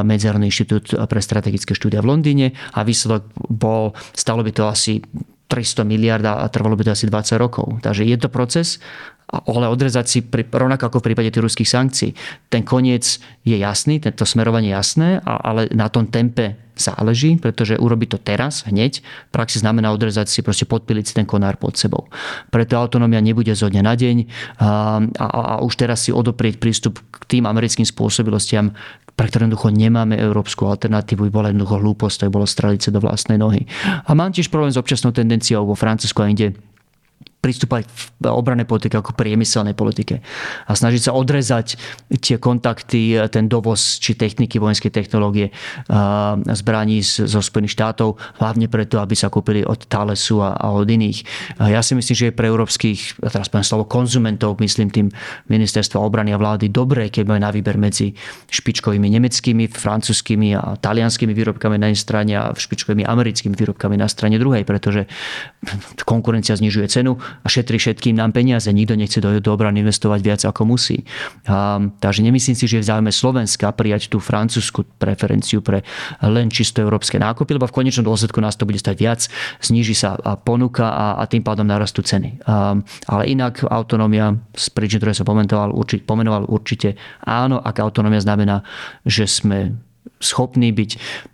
[0.07, 5.03] Medzinárodný inštitút pre strategické štúdia v Londýne a výsledok bol, stalo by to asi
[5.51, 7.83] 300 miliard a trvalo by to asi 20 rokov.
[7.83, 8.79] Takže je to proces,
[9.31, 12.11] ale odrezať si pri, rovnako ako v prípade tých ruských sankcií.
[12.51, 18.17] Ten koniec je jasný, tento smerovanie je jasné, ale na tom tempe záleží, pretože urobiť
[18.17, 22.09] to teraz, hneď, v praxi znamená odrezať si, proste podpiliť si ten konár pod sebou.
[22.49, 24.17] Preto autonómia nebude zo dňa na deň
[24.57, 28.73] a, a, a už teraz si odoprieť prístup k tým americkým spôsobilostiam,
[29.13, 32.97] pre ktoré jednoducho nemáme európsku alternatívu, by bola jednoducho hlúposť, to by bolo strelice do
[32.97, 33.69] vlastnej nohy.
[34.07, 36.57] A mám tiež problém s občasnou tendenciou vo Francúzsku a inde
[37.41, 37.89] pristúpať
[38.21, 40.21] v obranej politike ako priemyselnej politike
[40.69, 41.73] a snažiť sa odrezať
[42.21, 45.49] tie kontakty, ten dovoz či techniky, vojenskej technológie
[46.45, 51.25] zbraní zo Spojených štátov, hlavne preto, aby sa kúpili od Thalesu a, od iných.
[51.57, 55.07] Ja si myslím, že je pre európskych, teraz poviem slovo konzumentov, myslím tým
[55.49, 58.13] ministerstva obrany a vlády, dobré, keď majú na výber medzi
[58.53, 64.37] špičkovými nemeckými, francúzskými a talianskými výrobkami na jednej strane a špičkovými americkými výrobkami na strane
[64.37, 65.09] druhej, pretože
[66.05, 68.67] konkurencia znižuje cenu a šetrí všetkým nám peniaze.
[68.67, 71.07] Nikto nechce do, do obrany investovať viac ako musí.
[71.47, 75.81] A, takže nemyslím si, že je v záujme Slovenska prijať tú francúzsku preferenciu pre
[76.21, 79.21] len čisto európske nákupy, lebo v konečnom dôsledku nás to bude stať viac,
[79.63, 82.41] zníži sa ponuka a, a tým pádom narastú ceny.
[82.45, 82.75] A,
[83.07, 88.65] ale inak autonómia z príčin, ktoré sa pomenoval, určite, pomenoval určite áno, ak autonómia znamená,
[89.05, 89.75] že sme
[90.21, 90.91] schopní byť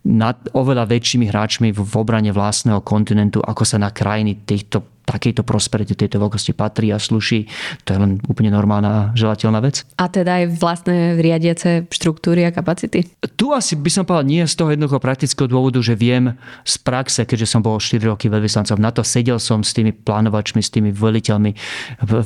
[0.07, 5.95] nad oveľa väčšími hráčmi v obrane vlastného kontinentu, ako sa na krajiny týchto takejto prosperite,
[5.95, 7.47] tejto veľkosti patrí a sluší.
[7.87, 9.87] To je len úplne normálna želateľná vec.
[9.95, 13.07] A teda aj vlastné riadiace štruktúry a kapacity?
[13.39, 16.35] Tu asi by som povedal nie z toho jednoducho praktického dôvodu, že viem
[16.67, 20.59] z praxe, keďže som bol 4 roky veľvyslancom na to, sedel som s tými plánovačmi,
[20.59, 21.55] s tými veliteľmi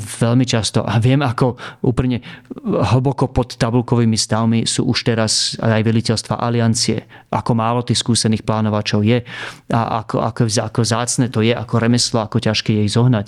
[0.01, 2.23] veľmi často a viem, ako úplne
[2.65, 9.05] hlboko pod tabulkovými stavmi sú už teraz aj veliteľstva aliancie, ako málo tých skúsených plánovačov
[9.05, 9.21] je
[9.69, 13.27] a ako, ako, ako zácne to je, ako remeslo, ako ťažké ťažké jej zohnať.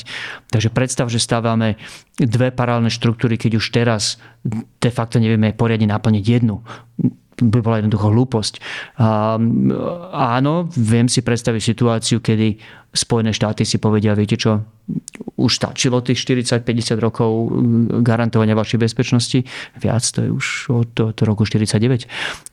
[0.50, 1.76] Takže predstav, že stávame
[2.16, 4.18] dve paralelné štruktúry, keď už teraz
[4.80, 6.64] de facto nevieme poriadne naplniť jednu
[7.34, 8.62] by bola jednoducho hlúposť.
[9.02, 9.42] A,
[10.38, 12.62] áno, viem si predstaviť situáciu, kedy
[12.94, 14.62] Spojené štáty si povedia, viete čo,
[15.42, 17.50] už stačilo tých 40-50 rokov
[18.06, 19.50] garantovania vašej bezpečnosti.
[19.82, 22.06] Viac, to je už od, od roku 49.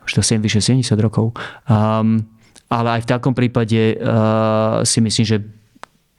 [0.09, 1.37] Už to 7, vyše 70 rokov.
[1.68, 2.24] Um,
[2.72, 5.44] ale aj v takom prípade uh, si myslím, že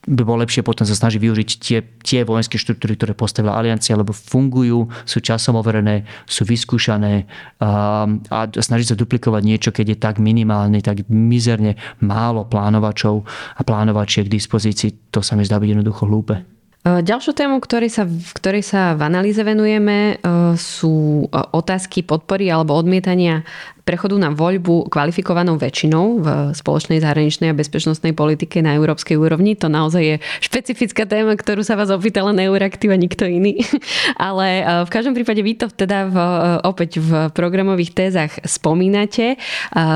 [0.02, 4.14] by bolo lepšie potom sa snažiť využiť tie, tie vojenské štruktúry, ktoré postavila aliancia, lebo
[4.16, 7.30] fungujú, sú časom overené, sú vyskúšané
[7.62, 13.22] a, a snažiť sa duplikovať niečo, keď je tak minimálne, tak mizerne málo plánovačov
[13.58, 16.42] a plánovačiek k dispozícii, to sa mi zdá byť jednoducho hlúpe.
[16.82, 22.50] E, ďalšiu tému, ktorej sa, v ktorej sa v analýze venujeme, e, sú otázky podpory
[22.50, 23.46] alebo odmietania
[23.84, 29.58] prechodu na voľbu kvalifikovanou väčšinou v spoločnej zahraničnej a bezpečnostnej politike na európskej úrovni.
[29.60, 33.62] To naozaj je špecifická téma, ktorú sa vás opýtala na Euraktiv a nikto iný.
[34.18, 36.18] Ale v každom prípade vy to teda v,
[36.66, 39.36] opäť v programových tézach spomínate.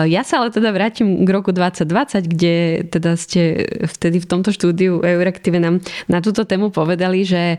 [0.06, 2.56] Ja sa ale teda vrátim k roku 2020, kde
[2.90, 7.58] teda ste vtedy v tomto štúdiu Euraktive nám na túto tému povedali, že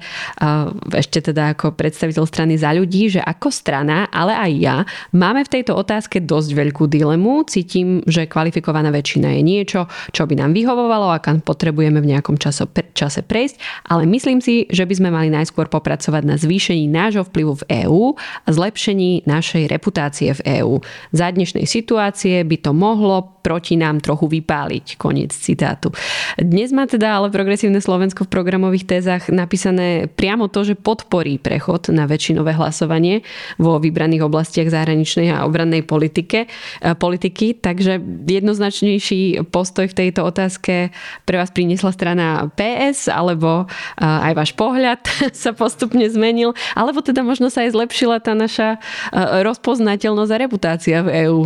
[0.92, 4.76] ešte teda ako predstaviteľ strany za ľudí, že ako strana, ale aj ja,
[5.12, 7.44] máme v tejto otázke otázke dosť veľkú dilemu.
[7.44, 9.80] Cítim, že kvalifikovaná väčšina je niečo,
[10.12, 12.64] čo by nám vyhovovalo a kam potrebujeme v nejakom časo,
[12.96, 13.60] čase prejsť,
[13.92, 18.04] ale myslím si, že by sme mali najskôr popracovať na zvýšení nášho vplyvu v EÚ
[18.16, 20.80] a zlepšení našej reputácie v EÚ.
[21.12, 24.98] Za dnešnej situácie by to mohlo proti nám trochu vypáliť.
[24.98, 25.94] Koniec citátu.
[26.34, 31.94] Dnes má teda ale progresívne Slovensko v programových tézach napísané priamo to, že podporí prechod
[31.94, 33.22] na väčšinové hlasovanie
[33.62, 37.58] vo vybraných oblastiach zahraničnej a obrannej politike, e, politiky.
[37.58, 37.98] Takže
[38.30, 40.94] jednoznačnejší postoj v tejto otázke
[41.26, 45.02] pre vás priniesla strana PS, alebo e, aj váš pohľad
[45.34, 50.98] sa postupne zmenil, alebo teda možno sa aj zlepšila tá naša e, rozpoznateľnosť a reputácia
[51.02, 51.42] v EÚ.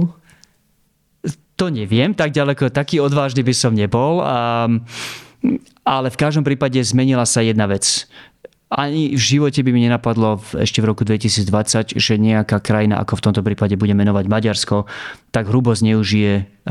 [1.56, 4.24] To neviem, tak ďaleko, taký odvážny by som nebol.
[4.24, 4.80] Um,
[5.84, 8.04] ale v každom prípade zmenila sa jedna vec.
[8.70, 13.24] Ani v živote by mi nenapadlo ešte v roku 2020, že nejaká krajina, ako v
[13.26, 14.87] tomto prípade bude menovať Maďarsko,
[15.35, 16.62] tak hrubo zneužije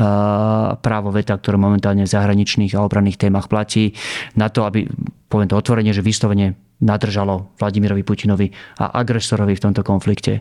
[0.79, 3.99] právo veta, ktoré momentálne v zahraničných a obranných témach platí,
[4.39, 4.87] na to, aby,
[5.27, 8.47] poviem to otvorene, že vyslovene nadržalo Vladimirovi Putinovi
[8.79, 10.39] a agresorovi v tomto konflikte.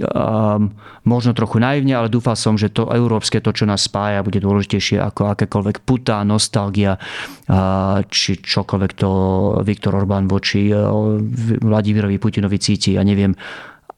[0.00, 0.72] Um,
[1.04, 4.96] možno trochu naivne, ale dúfal som, že to európske, to, čo nás spája, bude dôležitejšie
[4.96, 9.10] ako akékoľvek putá, nostalgia, uh, či čokoľvek to
[9.60, 10.88] Viktor Orbán voči uh,
[11.60, 13.36] Vladimirovi Putinovi cíti, ja neviem.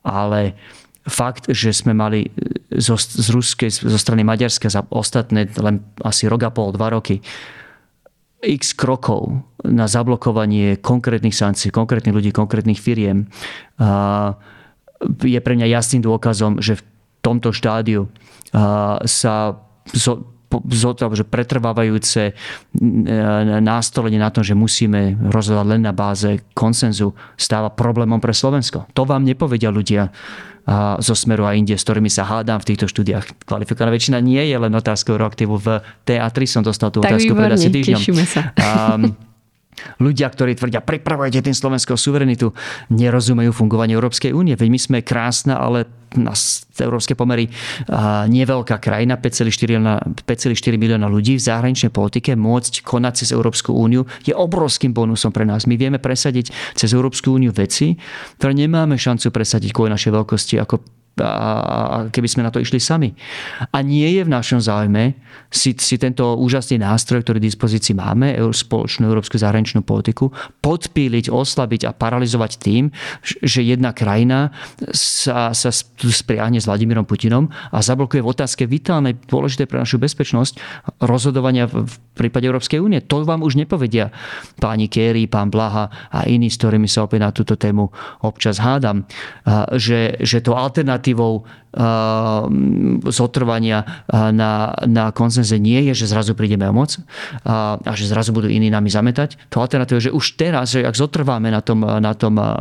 [0.02, 0.58] Ale
[1.06, 2.26] fakt, že sme mali
[2.74, 7.22] zo, z ruskej, zo strany Maďarska za ostatné len asi rok a pol, dva roky
[8.42, 13.30] x krokov na zablokovanie konkrétnych sankcií, konkrétnych ľudí, konkrétnych firiem
[15.22, 16.82] je pre mňa jasným dôkazom, že v
[17.22, 18.10] tomto štádiu
[19.06, 19.34] sa
[19.94, 20.12] zo,
[21.16, 22.36] že pretrvávajúce
[23.62, 28.84] nástolenie na tom, že musíme rozhodovať len na báze konsenzu, stáva problémom pre Slovensko.
[28.92, 30.12] To vám nepovedia ľudia
[31.02, 33.48] zo Smeru a inde, s ktorými sa hádam v týchto štúdiách.
[33.48, 35.58] Kvalifikovaná väčšina nie je len otázkou Euroaktivu.
[35.58, 37.98] V TA3 som dostal tú tak otázku pred asi týždňom.
[38.62, 39.02] Um,
[39.98, 42.52] Ľudia, ktorí tvrdia, pripravujete tým slovenskú suverenitu,
[42.92, 44.52] nerozumejú fungovanie Európskej únie.
[44.52, 46.36] Veď my sme krásna, ale na
[46.76, 47.48] európske pomery
[48.28, 54.92] neveľká krajina, 5,4 milióna ľudí v zahraničnej politike, môcť konať cez Európsku úniu je obrovským
[54.92, 55.64] bonusom pre nás.
[55.64, 57.96] My vieme presadiť cez Európsku úniu veci,
[58.36, 60.84] ktoré nemáme šancu presadiť kvôli našej veľkosti ako
[61.20, 63.12] a keby sme na to išli sami.
[63.68, 65.12] A nie je v našom záujme
[65.52, 70.32] si, si tento úžasný nástroj, ktorý v dispozícii máme, spoločnú európsku zahraničnú politiku,
[70.64, 72.88] podpíliť, oslabiť a paralizovať tým,
[73.44, 74.56] že jedna krajina
[74.96, 75.68] sa, sa
[76.00, 80.56] spriahne s Vladimírom Putinom a zablokuje v otázke vitálnej, dôležité pre našu bezpečnosť
[81.04, 83.04] rozhodovania v prípade Európskej únie.
[83.04, 84.08] To vám už nepovedia
[84.56, 87.92] páni Kerry, pán Blaha a iní, s ktorými sa opäť na túto tému
[88.24, 89.04] občas hádam,
[89.76, 96.36] že, že to alternatívne alternatívou Ehm, zotrvania eh, na, na konsenze nie je, že zrazu
[96.36, 97.00] prídeme o moc
[97.48, 99.40] a, a že zrazu budú iní nami zametať.
[99.48, 102.52] To alternatíva je, že už teraz, že ak zotrváme na tom, na tom eh,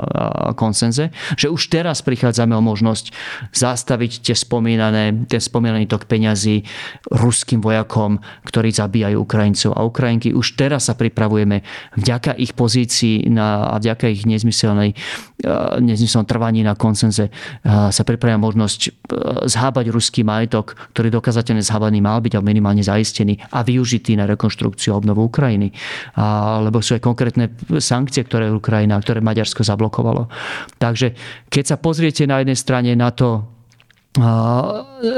[0.56, 3.12] konsenze, že už teraz prichádzame o možnosť
[3.52, 6.64] zastaviť tie spomínané, ten spomínaný tok peňazí
[7.12, 8.16] ruským vojakom,
[8.48, 10.32] ktorí zabíjajú Ukrajincov a Ukrajinky.
[10.32, 11.68] Už teraz sa pripravujeme
[12.00, 17.28] vďaka ich pozícii na, a vďaka ich nezmyselnej, eh, nezmyselnom trvaní na konsenze
[17.68, 18.94] sa pripravujeme možnosť
[19.50, 24.94] zhábať ruský majetok, ktorý dokazateľne zhábaný mal byť a minimálne zaistený a využitý na rekonštrukciu
[24.94, 25.74] a obnovu Ukrajiny.
[26.16, 30.30] A, lebo sú aj konkrétne sankcie, ktoré Ukrajina, ktoré Maďarsko zablokovalo.
[30.78, 31.18] Takže
[31.50, 33.48] keď sa pozriete na jednej strane na to,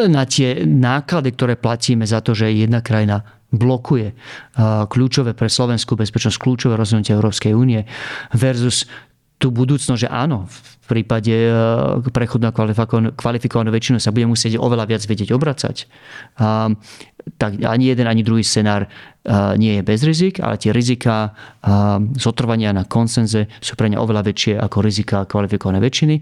[0.07, 4.13] na tie náklady, ktoré platíme za to, že jedna krajina blokuje
[4.89, 7.85] kľúčové pre slovenskú bezpečnosť, kľúčové rozhodnutie Európskej únie
[8.33, 8.85] versus
[9.41, 10.45] tú budúcnosť, že áno,
[10.83, 11.51] v prípade e,
[12.11, 12.53] prechodu na
[13.15, 15.87] kvalifikovanú väčšinu sa bude musieť oveľa viac vedieť obracať.
[17.39, 18.87] Tak ani jeden, ani druhý scenár e,
[19.55, 21.31] nie je bez rizik, ale tie rizika
[22.19, 26.15] zotrvania na konsenze sú pre ne oveľa väčšie ako rizika kvalifikované väčšiny.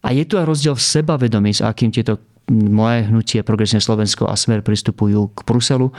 [0.00, 2.16] A je tu aj rozdiel v sebavedomí, s akým tieto
[2.48, 5.92] moje hnutie Progresívne Slovensko a Smer pristupujú k Bruselu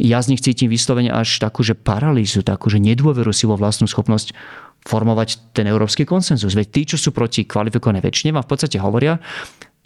[0.00, 3.84] ja z nich cítim vyslovene až takú, že paralýzu, takú, že nedôveru si vo vlastnú
[3.84, 4.32] schopnosť
[4.84, 6.56] formovať ten európsky konsenzus.
[6.56, 9.20] Veď tí, čo sú proti kvalifikované väčšine, vám v podstate hovoria,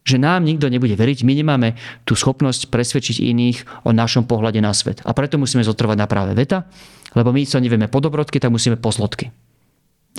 [0.05, 1.69] že nám nikto nebude veriť, my nemáme
[2.05, 5.01] tú schopnosť presvedčiť iných o našom pohľade na svet.
[5.09, 6.69] A preto musíme zotrvať na práve veta,
[7.17, 9.33] lebo my sa nevieme po dobrodky, tak musíme po zlodky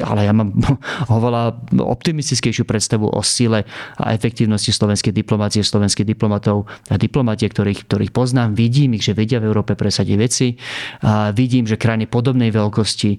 [0.04, 0.52] ale ja mám
[1.18, 3.64] oveľa optimistickejšiu predstavu o sile
[3.96, 8.58] a efektívnosti slovenskej diplomácie, slovenských diplomatov a diplomatie, ktorých, ktorých poznám.
[8.58, 10.48] Vidím ich, že vedia v Európe presadiť veci.
[11.06, 13.12] A vidím, že krajiny podobnej veľkosti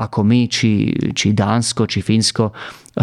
[0.00, 2.52] ako my, či, či Dánsko, či Fínsko,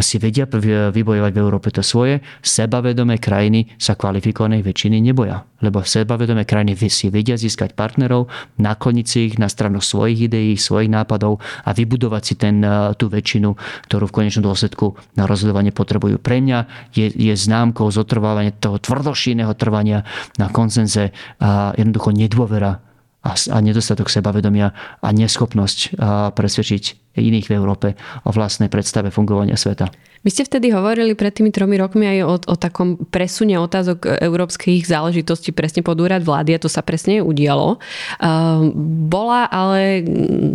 [0.04, 0.44] si vedia
[0.92, 5.48] vybojovať v Európe to svoje, sebavedomé krajiny sa kvalifikovanej väčšiny neboja.
[5.64, 8.30] Lebo sebavedomé krajiny si vedia získať partnerov,
[8.62, 13.10] nakloniť si ich na stranu svojich ideí, svojich nápadov a vybudovať si ten, e, tú
[13.10, 13.58] väčšinu,
[13.90, 16.22] ktorú v konečnom dôsledku na rozhodovanie potrebujú.
[16.22, 20.06] Pre mňa je, je známkou zotrvávania toho tvrdošíneho trvania
[20.38, 22.87] na konsenze a jednoducho nedôvera
[23.28, 24.72] a, a nedostatok sebavedomia
[25.04, 27.88] a neschopnosť a presvedčiť iných v Európe
[28.24, 29.92] o vlastnej predstave fungovania sveta.
[30.26, 34.86] Vy ste vtedy hovorili pred tými tromi rokmi aj o, o takom presune otázok európskych
[34.86, 37.78] záležitostí presne pod úrad vlády a to sa presne udialo.
[38.22, 38.70] Uh,
[39.08, 40.06] bola ale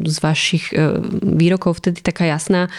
[0.06, 2.70] z vašich uh, výrokov vtedy taká jasná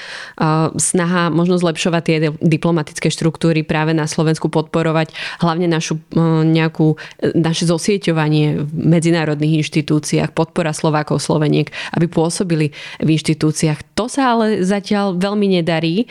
[0.77, 5.99] snaha možno zlepšovať tie diplomatické štruktúry práve na Slovensku podporovať hlavne našu
[6.43, 6.97] nejakú,
[7.33, 13.95] naše zosieťovanie v medzinárodných inštitúciách, podpora Slovákov, Sloveniek, aby pôsobili v inštitúciách.
[13.95, 16.09] To sa ale zatiaľ veľmi nedarí.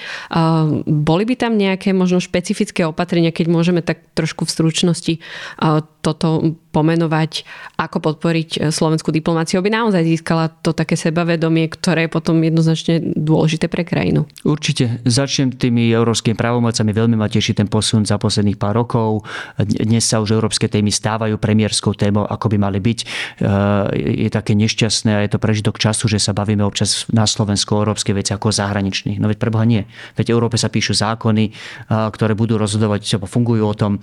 [0.86, 5.14] Boli by tam nejaké možno špecifické opatrenia, keď môžeme tak trošku v stručnosti
[6.02, 7.46] toto pomenovať,
[7.78, 12.98] ako podporiť e, slovenskú diplomáciu, aby naozaj získala to také sebavedomie, ktoré je potom jednoznačne
[13.14, 14.26] dôležité pre krajinu.
[14.42, 15.04] Určite.
[15.06, 16.90] Začnem tými európskymi právomocami.
[16.90, 19.22] Veľmi ma teší ten posun za posledných pár rokov.
[19.60, 22.98] Dnes sa už európske témy stávajú premiérskou témou, ako by mali byť.
[22.98, 23.06] E,
[24.26, 27.80] je také nešťastné a je to prežitok času, že sa bavíme občas na Slovensku o
[27.84, 29.20] európske veci ako zahraničných.
[29.20, 29.84] No veď preboha nie.
[30.16, 31.52] Veď Európe sa píšu zákony,
[31.92, 34.00] ktoré budú rozhodovať, fungujú o tom,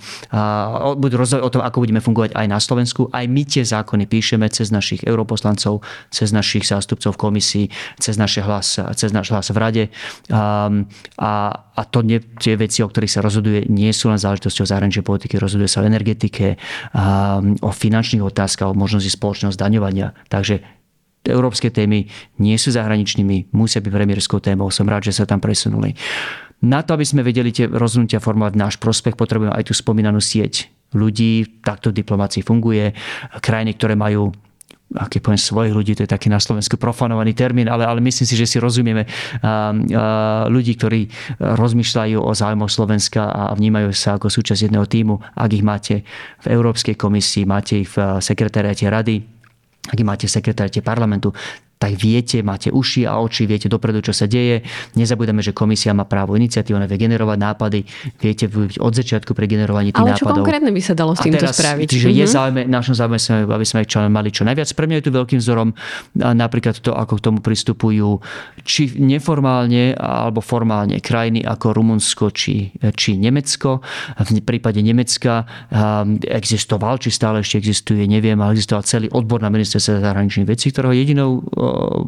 [0.96, 3.10] budú rozhodovať o tom, ako budeme fungovať aj na Slovensku.
[3.10, 5.82] Aj my tie zákony píšeme cez našich europoslancov,
[6.14, 7.66] cez našich zástupcov v komisii,
[7.98, 9.84] cez, naše hlas, cez náš hlas v rade.
[10.30, 10.86] Um,
[11.18, 15.02] a, a to nie, tie veci, o ktorých sa rozhoduje, nie sú len záležitosťou zahraničnej
[15.02, 16.54] politiky, rozhoduje sa o energetike,
[16.94, 20.14] um, o finančných otázkach, o možnosti spoločného zdaňovania.
[20.30, 20.62] Takže
[21.26, 22.06] európske témy
[22.40, 24.70] nie sú zahraničnými, musia byť premiérskou témou.
[24.70, 25.98] Som rád, že sa tam presunuli.
[26.60, 30.68] Na to, aby sme vedeli tie rozhodnutia formovať náš prospech, potrebujeme aj tú spomínanú sieť
[30.94, 32.94] ľudí, takto diplomácii funguje.
[33.38, 34.30] Krajiny, ktoré majú
[34.90, 38.34] aký poviem svojich ľudí, to je taký na Slovensku profanovaný termín, ale, ale myslím si,
[38.34, 39.06] že si rozumieme
[40.50, 41.06] ľudí, ktorí
[41.38, 45.22] rozmýšľajú o záujmoch Slovenska a vnímajú sa ako súčasť jedného týmu.
[45.38, 46.02] Ak ich máte
[46.42, 49.22] v Európskej komisii, máte ich v sekretariate rady,
[49.94, 51.30] ak ich máte v sekretariate parlamentu,
[51.80, 54.60] tak viete, máte uši a oči, viete dopredu, čo sa deje.
[55.00, 57.80] Nezabudeme, že komisia má právo iniciatívu, ona vie generovať nápady,
[58.20, 60.44] viete od začiatku pri generovaní tých Ale čo nápadov.
[60.44, 61.88] konkrétne by sa dalo s týmto teraz, spraviť?
[61.88, 62.20] Čiže mm-hmm.
[62.20, 62.34] je mhm.
[62.36, 63.16] záujme, našom záujme,
[63.48, 64.68] aby sme čo mali čo najviac.
[64.76, 65.68] Pre mňa je tu veľkým vzorom
[66.20, 68.20] napríklad to, ako k tomu pristupujú
[68.60, 73.80] či neformálne alebo formálne krajiny ako Rumunsko či, či Nemecko.
[74.20, 79.48] V prípade Nemecka um, existoval, či stále ešte existuje, neviem, ale existoval celý odbor na
[79.48, 81.40] ministerstve zahraničných vecí, ktorého jedinou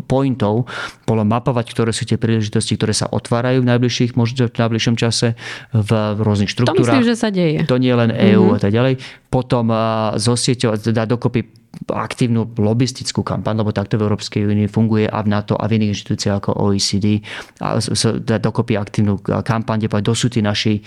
[0.07, 0.67] pointov
[1.07, 5.39] bolo mapovať, ktoré sú tie príležitosti, ktoré sa otvárajú v najbližších, možno v najbližšom čase
[5.73, 6.79] v rôznych štruktúrach.
[6.79, 7.65] To myslím, že sa deje.
[7.69, 8.57] To nie len EÚ mm-hmm.
[8.57, 8.95] a tak ďalej.
[9.33, 9.73] Potom
[10.19, 15.57] zosieťovať, dať dokopy aktívnu lobistickú kampaň, lebo takto v Európskej únii funguje a v NATO
[15.57, 17.25] a v iných inštitúciách ako OECD.
[17.65, 20.85] A dať dokopy aktívnu kampaň, kde kto sú tí naši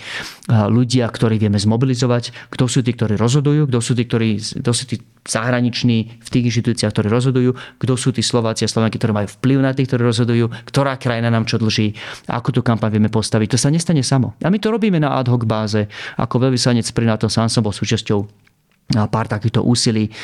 [0.48, 4.84] ľudia, ktorých vieme zmobilizovať, kto sú tí, ktorí rozhodujú, kto sú tí, ktorí, kto sú
[4.86, 7.50] tí zahraniční v tých inštitúciách, ktorí rozhodujú,
[7.82, 11.34] kto sú tí Slováci a Slovenky, ktorí majú vplyv na tých, ktorí rozhodujú, ktorá krajina
[11.34, 11.98] nám čo dlží,
[12.30, 13.48] ako tú kampaň vieme postaviť.
[13.50, 14.38] To sa nestane samo.
[14.38, 15.90] A my to robíme na ad hoc báze.
[16.14, 18.45] Ako veľvyslanec pri NATO sám som bol súčasťou
[18.86, 20.14] pár takýchto úsilí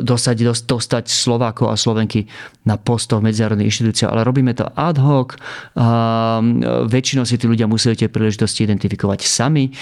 [0.00, 2.24] dostať, dostať Slovákov a Slovenky
[2.64, 5.36] na postov medzinárodných inštitúciách, ale robíme to ad hoc.
[6.88, 9.72] Väčšinou si tí ľudia museli tie príležitosti identifikovať sami.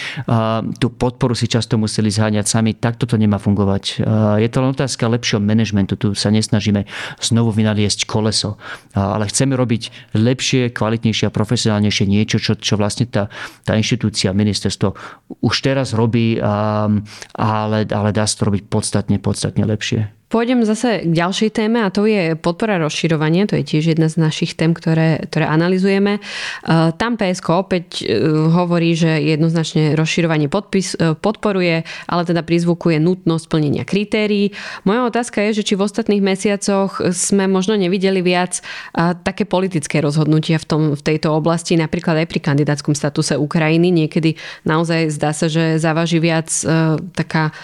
[0.79, 2.75] Tú podporu si často museli zháňať sami.
[2.75, 4.03] Takto to nemá fungovať.
[4.43, 5.95] Je to len otázka lepšieho manažmentu.
[5.99, 6.83] Tu sa nesnažíme
[7.23, 8.59] znovu vynaliesť koleso,
[8.95, 13.31] ale chceme robiť lepšie, kvalitnejšie a profesionálnejšie niečo, čo, čo vlastne tá,
[13.63, 14.95] tá inštitúcia, ministerstvo
[15.27, 20.11] už teraz robí ale, ale dá sa to robiť podstatne, podstatne lepšie.
[20.27, 23.47] Pôjdem zase k ďalšej téme a to je podpora rozširovania.
[23.47, 26.19] To je tiež jedna z našich tém, ktoré, ktoré analizujeme.
[26.19, 26.21] E,
[26.99, 33.47] tam PSK opäť e, hovorí, že jednoznačne rozširovanie podpis, e, podporuje, ale teda prizvukuje nutnosť
[33.47, 34.51] plnenia kritérií.
[34.83, 38.59] Moja otázka je, že či v ostatných mesiacoch sme možno nevideli viac
[39.23, 43.95] také politické rozhodnutia v, tom, v tejto oblasti, napríklad aj pri kandidátskom statuse Ukrajiny.
[43.95, 44.35] Niekedy
[44.67, 46.51] naozaj zdá sa, že závaží viac
[47.15, 47.55] taká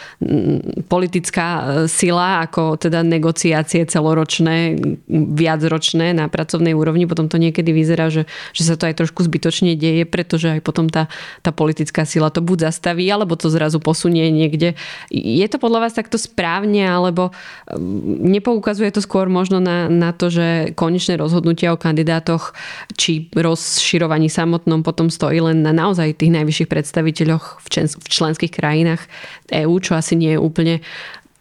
[0.86, 1.46] politická
[1.90, 4.76] sila ako teda negociácie celoročné,
[5.08, 7.08] viacročné na pracovnej úrovni.
[7.08, 10.92] Potom to niekedy vyzerá, že, že sa to aj trošku zbytočne deje, pretože aj potom
[10.92, 11.08] tá,
[11.40, 14.76] tá politická sila to buď zastaví, alebo to zrazu posunie niekde.
[15.08, 17.32] Je to podľa vás takto správne, alebo
[17.72, 22.52] mm, nepoukazuje to skôr možno na, na to, že konečné rozhodnutia o kandidátoch
[23.00, 28.52] či rozširovaní samotnom potom stojí len na naozaj tých najvyšších predstaviteľoch v, člen, v členských
[28.52, 29.08] krajinách
[29.48, 30.84] EÚ, čo asi nie je úplne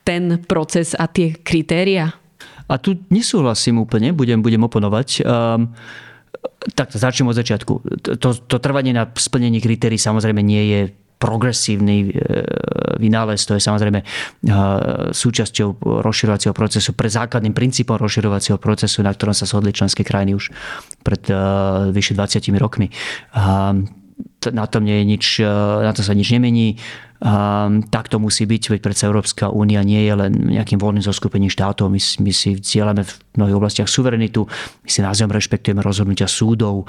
[0.03, 2.13] ten proces a tie kritéria?
[2.71, 5.27] A tu nesúhlasím úplne, budem, budem oponovať.
[5.27, 5.75] Um,
[6.73, 7.73] tak začnem od začiatku.
[8.21, 10.81] To, to trvanie na splnení kritérií samozrejme nie je
[11.21, 12.11] progresívny e,
[12.97, 14.05] vynález, to je samozrejme e,
[15.13, 20.49] súčasťou rozširovacieho procesu, pre základným princípom rozširovacieho procesu, na ktorom sa shodli členské krajiny už
[21.05, 21.37] pred e,
[21.93, 22.89] vyše 20 rokmi.
[24.41, 25.25] Na tom nie je nič,
[25.85, 26.81] na to sa nič nemení
[27.21, 31.53] Um, tak to musí byť, veď predsa Európska únia nie je len nejakým voľným zoskupením
[31.53, 31.85] štátov.
[31.85, 34.43] My, my si vzdielame v mnohých oblastiach suverenitu,
[34.83, 36.87] my si názajom rešpektujeme rozhodnutia súdov,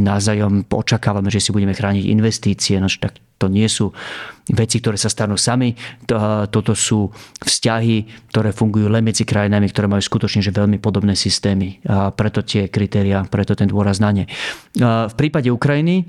[0.00, 3.88] názajom očakávame, že si budeme chrániť investície, no, tak to nie sú
[4.52, 5.72] veci, ktoré sa stanú sami.
[6.52, 7.08] Toto sú
[7.40, 11.80] vzťahy, ktoré fungujú len medzi krajinami, ktoré majú skutočne že veľmi podobné systémy.
[11.88, 14.28] A preto tie kritéria, preto ten dôraz na ne.
[14.76, 16.04] V prípade Ukrajiny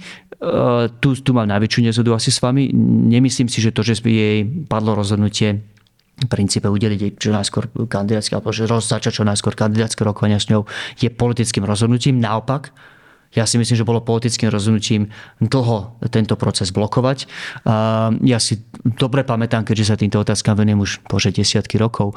[1.00, 2.68] tu, tu mám najväčšiu nezhodu asi s vami.
[3.08, 5.81] Nemyslím si, že to, že jej padlo rozhodnutie v
[6.30, 10.68] princípe udeliť čo najskôr kandidátske, alebo že začať čo najskôr kandidátske rokovania s ňou,
[11.00, 12.22] je politickým rozhodnutím.
[12.22, 12.76] Naopak,
[13.32, 15.08] ja si myslím, že bolo politickým rozhodnutím
[15.40, 17.26] dlho tento proces blokovať.
[18.24, 22.16] Ja si dobre pamätám, keďže sa týmto otázkam venujem už bože desiatky rokov,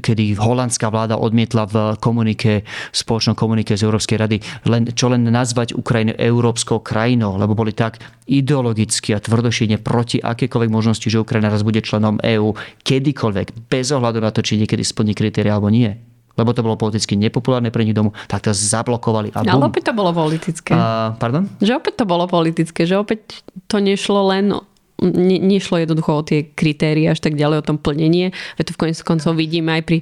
[0.00, 5.76] kedy holandská vláda odmietla v komunike, spoločnom komunike z Európskej rady, len, čo len nazvať
[5.76, 11.60] Ukrajinu európskou krajinou, lebo boli tak ideologicky a tvrdošine proti akékoľvek možnosti, že Ukrajina raz
[11.60, 16.50] bude členom EÚ kedykoľvek, bez ohľadu na to, či niekedy splní kritéria alebo nie lebo
[16.56, 19.32] to bolo politicky nepopulárne pre nich domu, tak to zablokovali.
[19.36, 20.72] A Ale opäť to bolo politické.
[20.72, 21.48] A, pardon?
[21.60, 24.56] Že opäť to bolo politické, že opäť to nešlo len
[25.02, 28.30] ne, nešlo jednoducho o tie kritéria až tak ďalej, o tom plnenie.
[28.56, 29.98] Veď to v konec koncov vidíme aj pri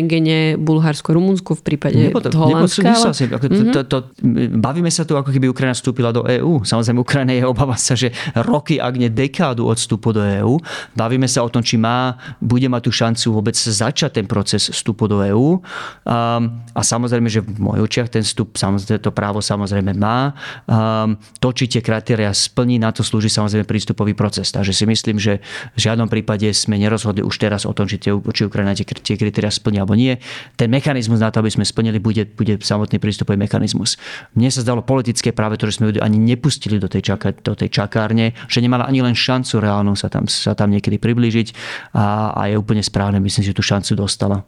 [0.00, 2.90] Schengene, Bulharsko, Rumunsku v prípade Nebo to, Holandska.
[2.90, 3.10] Ale...
[3.10, 3.98] Ako to, to, to,
[4.56, 6.62] bavíme sa tu, ako keby Ukrajina vstúpila do EÚ.
[6.64, 10.56] Samozrejme, Ukrajina je obava sa, že roky, ak nie dekádu od vstupu do EÚ.
[10.96, 15.10] Bavíme sa o tom, či má, bude mať tú šancu vôbec začať ten proces vstupu
[15.10, 15.60] do EÚ.
[15.60, 20.32] Um, a samozrejme, že v mojich očiach ten vstup, samozrejme, to právo samozrejme má.
[20.64, 24.56] Um, to, či tie kritéria splní, na to slúži samozrejme prístupový proces proces.
[24.56, 25.44] Takže si myslím, že
[25.76, 29.16] v žiadnom prípade sme nerozhodli už teraz o tom, či, tie, či Ukrajina tie, tie
[29.20, 30.16] kritéria splní alebo nie.
[30.56, 34.00] Ten mechanizmus na to, aby sme splnili, bude, bude samotný prístupový mechanizmus.
[34.32, 37.52] Mne sa zdalo politické práve to, že sme ju ani nepustili do tej, čaka, do
[37.52, 41.48] tej čakárne, že nemala ani len šancu reálnu sa tam, sa tam niekedy priblížiť
[41.92, 44.46] a, a je úplne správne, myslím, že tú šancu dostala.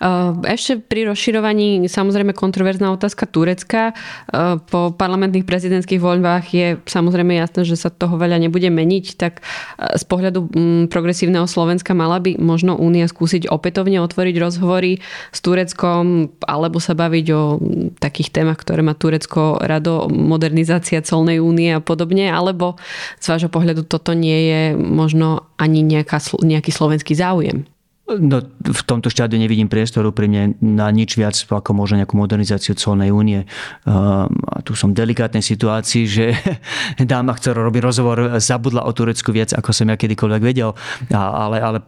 [0.00, 3.92] Ehm, ešte pri rozširovaní samozrejme kontroverzná otázka Turecka.
[3.92, 9.40] Ehm, po parlamentných prezidentských voľbách je samozrejme jasné, že sa toho veľa nebude meniť, tak
[9.40, 15.00] ehm, z pohľadu mm, progresívneho Slovenska mala by možno Únia skúsiť opätovne otvoriť rozhovory
[15.32, 21.40] s Tureckom alebo sa baviť o mm, takých témach, ktoré má Turecko rado, modernizácia colnej
[21.40, 22.76] únie a podobne, alebo
[23.20, 27.75] z vášho pohľadu toto nie je možno ani nejaká, nejaký slovenský záujem?
[28.06, 32.78] No, v tomto štádiu nevidím priestoru pri mne na nič viac ako možno nejakú modernizáciu
[32.78, 33.50] colnej únie.
[33.82, 36.30] Um, a tu som v delikátnej situácii, že
[37.02, 40.70] dáma, ktorá robí rozhovor, zabudla o Turecku viac, ako som ja kedykoľvek vedel.
[41.10, 41.78] A, ale, ale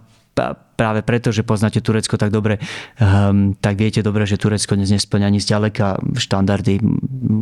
[0.78, 2.62] práve preto, že poznáte Turecko tak dobre,
[3.02, 6.78] um, tak viete dobre, že Turecko dnes nesplňa ani zďaleka štandardy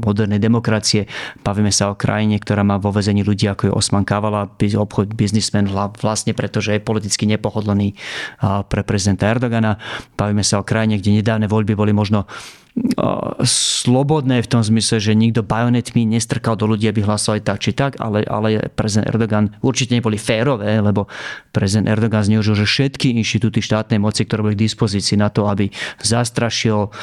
[0.00, 1.04] modernej demokracie.
[1.44, 5.68] Bavíme sa o krajine, ktorá má vo vezení ľudí ako je Osman Kavala, obchod biznismen
[6.00, 7.92] vlastne preto, že je politicky nepohodlný
[8.72, 9.76] pre prezidenta Erdogana.
[10.16, 12.24] Bavíme sa o krajine, kde nedávne voľby boli možno
[13.40, 17.96] slobodné v tom zmysle, že nikto bajonetmi nestrkal do ľudí, aby hlasovali tak či tak,
[17.96, 21.08] ale, ale prezident Erdogan určite neboli férové, lebo
[21.56, 25.66] prezident Erdogan zneužil, že všetky inštitúty štátnej moci, ktoré boli k dispozícii na to, aby
[25.98, 26.94] zastrašil,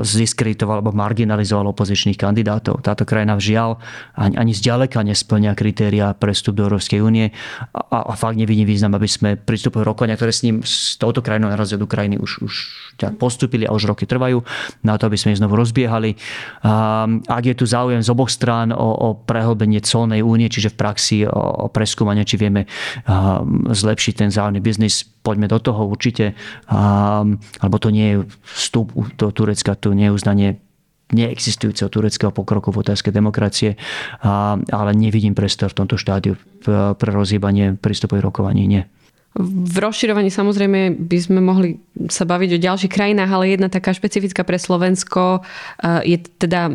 [0.00, 2.80] ziskreditoval alebo marginalizoval opozičných kandidátov.
[2.80, 3.76] Táto krajina žiaľ
[4.16, 7.36] ani, ani zďaleka nesplňa kritéria pre vstup do Európskej únie
[7.76, 11.52] a, a fakt nevidím význam, aby sme pristúpili rokovania, ktoré s ním, s touto krajinou
[11.52, 12.54] na rozdiel Ukrajiny už, už
[13.20, 14.40] postupili a už roky trvajú,
[14.80, 16.16] na to, aby sme ich znovu rozbiehali.
[17.28, 21.16] Ak je tu záujem z oboch strán o, o prehlbenie colnej únie, čiže v praxi
[21.24, 21.32] o,
[21.64, 22.68] o preskúmanie, či vieme
[23.68, 26.38] zlepšiť ten zájomný biznis, poďme do toho určite.
[26.70, 28.16] Alebo to nie je
[28.54, 30.48] vstup do Turecka, to nie je uznanie
[31.10, 33.74] neexistujúceho tureckého pokroku v otázke demokracie,
[34.70, 36.38] ale nevidím prestor v tomto štádiu
[36.94, 38.70] pre rozhýbanie prístupových rokovaní.
[38.70, 38.86] Nie.
[39.30, 41.78] V rozširovaní samozrejme by sme mohli
[42.10, 45.46] sa baviť o ďalších krajinách, ale jedna taká špecifická pre Slovensko
[46.02, 46.66] je teda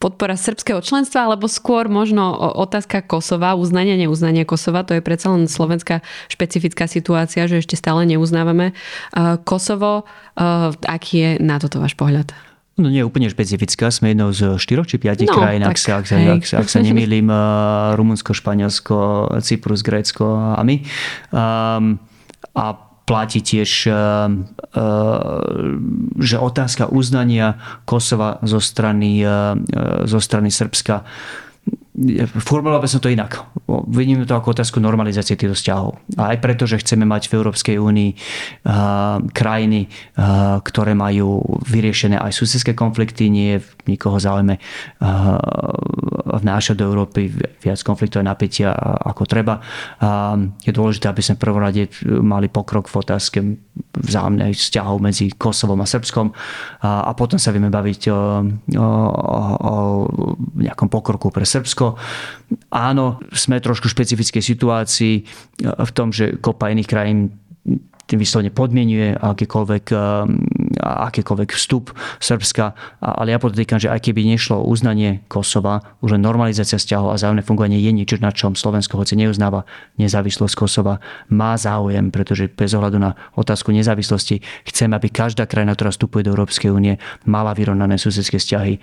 [0.00, 4.80] podpora srbského členstva, alebo skôr možno otázka Kosova, uznania, neuznania Kosova.
[4.88, 6.00] To je predsa len slovenská
[6.32, 8.72] špecifická situácia, že ešte stále neuznávame
[9.44, 10.08] Kosovo.
[10.88, 12.32] Aký je na toto váš pohľad?
[12.80, 16.08] No nie úplne špecifická, sme jednou z štyroch či piatich no, krajín, ak sa, ak,
[16.08, 20.80] sa, ak, sa, ak sa nemýlim, eh, Rumunsko, Španielsko, Cyprus, Grécko a my.
[21.30, 22.00] Um,
[22.56, 22.66] a
[23.04, 25.42] platí tiež, uh, uh,
[26.16, 29.20] že otázka uznania Kosova zo strany,
[30.06, 31.04] zo strany Srbska
[32.40, 33.44] formuloval som to inak.
[33.92, 36.00] Vidíme to ako otázku normalizácie týchto vzťahov.
[36.16, 42.16] A aj preto, že chceme mať v Európskej únii uh, krajiny, uh, ktoré majú vyriešené
[42.16, 45.38] aj susedské konflikty, nie nikoho záujme uh,
[46.40, 47.28] vnášať do Európy
[47.60, 48.72] viac konfliktov a napätia
[49.04, 49.60] ako treba.
[50.00, 51.84] Uh, je dôležité, aby sme v
[52.24, 53.38] mali pokrok v otázke
[54.00, 56.32] vzájomných vzťahov medzi Kosovom a Srbskom
[56.80, 58.20] a, a potom sa vieme baviť o,
[58.76, 58.88] o,
[59.60, 59.74] o
[60.60, 61.89] nejakom pokroku pre Srbsko
[62.70, 65.14] Áno, sme trošku v špecifickej situácii
[65.64, 67.39] v tom, že kopa iných krajín
[68.10, 69.94] tým vyslovene podmienuje akýkoľvek,
[70.82, 72.74] akýkoľvek vstup Srbska.
[72.98, 77.20] Ale ja podotýkam, že aj keby nešlo o uznanie Kosova, už len normalizácia vzťahov a
[77.22, 79.62] zájomné fungovanie je niečo, na čom Slovensko, hoci neuznáva
[80.02, 80.98] nezávislosť Kosova,
[81.30, 86.34] má záujem, pretože bez ohľadu na otázku nezávislosti chcem, aby každá krajina, ktorá vstupuje do
[86.34, 86.98] Európskej únie,
[87.30, 88.74] mala vyrovnané susedské vzťahy,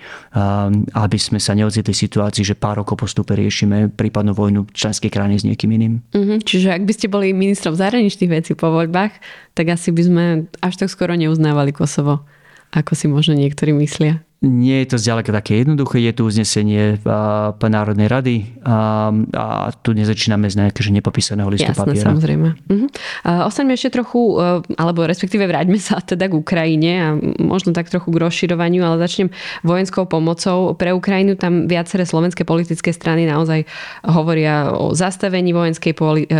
[0.96, 5.36] aby sme sa neocitli v situácii, že pár rokov postupe riešime prípadnú vojnu členskej krajiny
[5.36, 6.00] s niekým iným.
[6.14, 9.17] Mm-hmm, čiže ak by ste boli ministrom zahraničných vecí po voľbách,
[9.54, 10.24] tak asi by sme
[10.60, 12.26] až tak skoro neuznávali Kosovo,
[12.70, 14.22] ako si možno niektorí myslia.
[14.38, 17.02] Nie je to zďaleka také jednoduché, je tu uznesenie
[17.58, 22.06] Národnej rady a, a tu nezačíname z nejakého nepopísaného listu Jasné, papiera.
[22.14, 22.48] samozrejme.
[22.70, 22.86] Uh-huh.
[23.50, 27.08] Ostaňme ešte trochu, e, alebo respektíve vráťme sa teda k Ukrajine a
[27.42, 29.26] možno tak trochu k rozširovaniu, ale začnem
[29.66, 30.70] vojenskou pomocou.
[30.78, 33.66] Pre Ukrajinu tam viaceré slovenské politické strany naozaj
[34.06, 36.30] hovoria o zastavení vojenskej poli-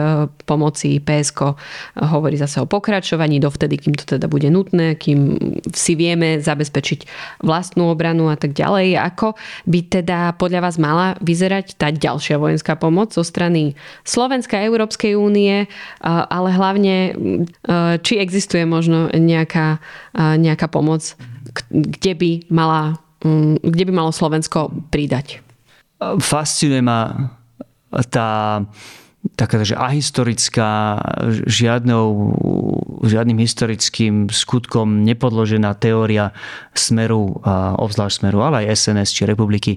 [0.46, 1.02] pomoci.
[1.02, 1.58] PSK
[1.98, 5.34] hovorí zase o pokračovaní dovtedy, kým to teda bude nutné, kým
[5.74, 7.00] si vieme zabezpečiť
[7.42, 9.00] vlastnú obranu a tak ďalej.
[9.00, 9.34] Ako
[9.64, 13.72] by teda podľa vás mala vyzerať tá ďalšia vojenská pomoc zo strany
[14.04, 15.64] Slovenska, Európskej únie,
[16.04, 17.16] ale hlavne
[18.04, 19.80] či existuje možno nejaká,
[20.16, 21.16] nejaká pomoc,
[21.72, 23.00] kde by, mala,
[23.64, 25.40] kde by malo Slovensko pridať?
[26.22, 27.32] Fascinuje ma
[28.12, 28.62] tá
[29.34, 31.02] taká, že ahistorická,
[31.42, 32.30] žiadnou,
[33.02, 36.34] žiadnym historickým skutkom nepodložená teória
[36.74, 37.38] smeru,
[37.78, 39.72] obzvlášť smeru, ale aj SNS či republiky,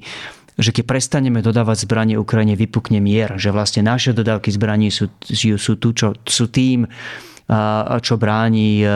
[0.59, 5.74] že keď prestaneme dodávať zbranie Ukrajine, vypukne mier, že vlastne naše dodávky zbraní sú, sú,
[5.80, 6.86] tu, čo, sú tým,
[7.99, 8.88] čo bráni e,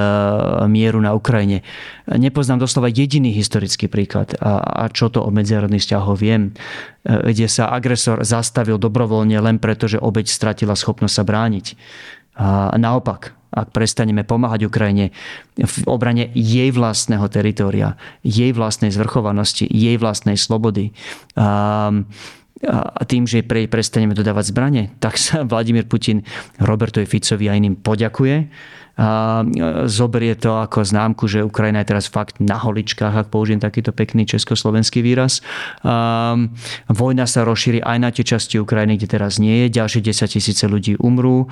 [0.71, 1.59] mieru na Ukrajine.
[2.07, 6.55] Nepoznám doslova jediný historický príklad a čo to o medzinárodných vzťahoch viem,
[7.03, 11.65] e, kde sa agresor zastavil dobrovoľne len preto, že obeď stratila schopnosť sa brániť.
[12.35, 15.15] A naopak, ak prestaneme pomáhať Ukrajine
[15.55, 20.91] v obrane jej vlastného teritoria, jej vlastnej zvrchovanosti, jej vlastnej slobody,
[22.65, 26.23] a tým, že pre, prestaneme dodávať zbranie, tak sa Vladimír Putin
[26.57, 28.47] Robertovi Ficovi a iným poďakuje
[29.91, 34.23] zoberie to ako známku, že Ukrajina je teraz fakt na holičkách, ak použijem takýto pekný
[34.23, 35.43] československý výraz.
[36.87, 39.75] Vojna sa rozšíri aj na tie časti Ukrajiny, kde teraz nie je.
[39.75, 41.51] Ďalšie 10 tisíce ľudí umrú.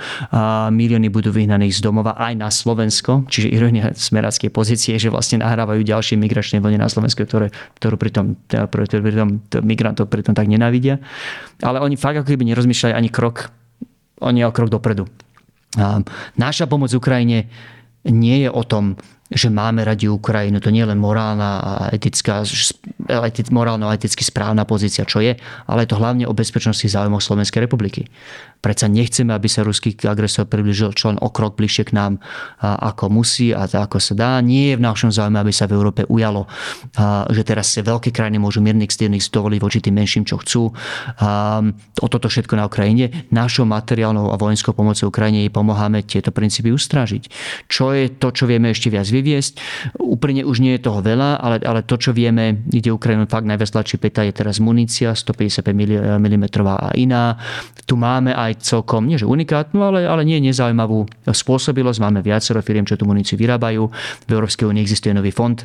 [0.72, 3.28] Milióny budú vyhnaní z domova aj na Slovensko.
[3.28, 8.40] Čiže ironia smeráckej pozície, že vlastne nahrávajú ďalšie migračné vlny na Slovensku, ktoré, ktorú pritom,
[8.48, 11.04] pritom migrantov pritom tak nenávidia.
[11.60, 13.52] Ale oni fakt ako keby nerozmýšľali ani krok,
[14.24, 15.12] oni o krok dopredu.
[16.38, 17.50] Naša pomoc Ukrajine
[18.04, 19.00] nie je o tom,
[19.34, 20.62] že máme radi Ukrajinu.
[20.62, 22.46] To nie je len morálna a etická,
[23.50, 27.66] morálno a eticky správna pozícia, čo je, ale je to hlavne o bezpečnosti záujmov Slovenskej
[27.66, 28.08] republiky.
[28.64, 32.24] Predsa nechceme, aby sa ruský agresor približil čo len o krok bližšie k nám,
[32.62, 34.32] ako musí a ako sa dá.
[34.40, 36.48] Nie je v našom záujme, aby sa v Európe ujalo,
[37.28, 40.72] že teraz sa veľké krajiny môžu miernych styrných dovoliť voči tým menším, čo chcú.
[42.00, 43.28] O toto všetko na Ukrajine.
[43.34, 47.28] Našou materiálnou a vojenskou pomocou Ukrajine jej pomáhame tieto princípy ustrážiť.
[47.68, 49.54] Čo je to, čo vieme ešte viac vyviesť?
[49.96, 53.72] Úplne už nie je toho veľa, ale, ale to, čo vieme, ide Ukrajinu fakt najviac
[53.72, 55.72] tlačí peta, je teraz munícia 155
[56.20, 57.40] mm a iná.
[57.88, 62.04] Tu máme aj celkom, nie že unikátnu, ale, ale nie nezaujímavú spôsobilosť.
[62.04, 63.88] Máme viacero firiem, čo tú muníciu vyrábajú.
[64.28, 65.56] V Európskej únii existuje nový fond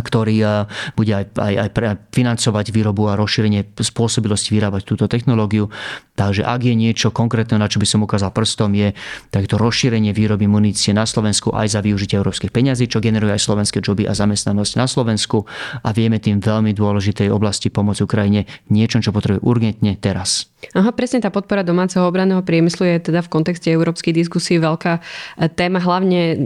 [0.00, 0.50] ktorý eh,
[0.96, 1.68] bude aj, aj, aj
[2.16, 5.68] financovať výrobu a rozšírenie spôsobilosti vyrábať túto technológiu.
[6.16, 8.96] Takže ak je niečo konkrétne, na čo by som ukázal prstom, je
[9.28, 13.80] takto rozšírenie výroby munície na Slovensku aj za využitie európskych peňazí, čo generuje aj slovenské
[13.80, 15.44] joby a zamestnanosť na Slovensku
[15.80, 20.52] a vieme tým veľmi dôležitej oblasti pomôcť Ukrajine niečo, čo potrebuje urgentne teraz.
[20.78, 25.50] Aha, presne tá podpora domáceho obranného priemyslu je teda v kontexte európskej diskusie veľká e,
[25.50, 25.82] téma.
[25.82, 26.38] Hlavne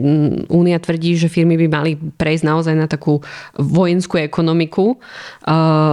[0.48, 3.20] Únia tvrdí, že firmy by mali prejsť naozaj na takú
[3.58, 4.94] vojenskú ekonomiku.
[4.94, 4.96] E,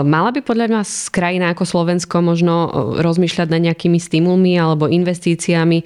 [0.05, 2.69] mala by podľa nás krajina ako Slovensko možno e,
[3.01, 5.85] rozmýšľať nad nejakými stimulmi alebo investíciami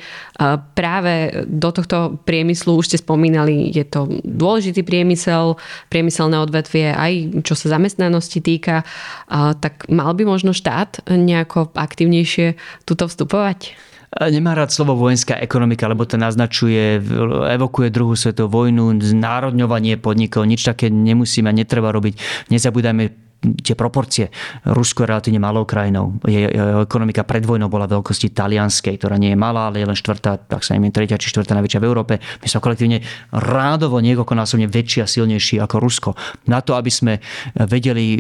[0.77, 2.77] práve do tohto priemyslu.
[2.77, 5.57] Už ste spomínali, je to dôležitý priemysel,
[5.89, 8.85] priemyselné odvetvie aj čo sa zamestnanosti týka.
[9.33, 13.86] Tak mal by možno štát nejako aktívnejšie tuto vstupovať?
[14.07, 17.03] Nemá rád slovo vojenská ekonomika, lebo to naznačuje,
[17.51, 22.47] evokuje druhú svetovú vojnu, znárodňovanie podnikov, nič také nemusíme a netreba robiť.
[22.47, 24.33] Nezabúdajme tie proporcie.
[24.65, 26.17] Rusko je relatívne malou krajinou.
[26.25, 30.41] Jeho ekonomika pred vojnou bola veľkosti talianskej, ktorá nie je malá, ale je len štvrtá,
[30.41, 32.13] tak sa neviem, tretia či štvrtá najväčšia v Európe.
[32.17, 32.97] My sme kolektívne
[33.29, 36.09] rádovo niekoľkonásobne väčší a silnejší ako Rusko.
[36.49, 37.21] Na to, aby sme
[37.53, 38.19] vedeli e,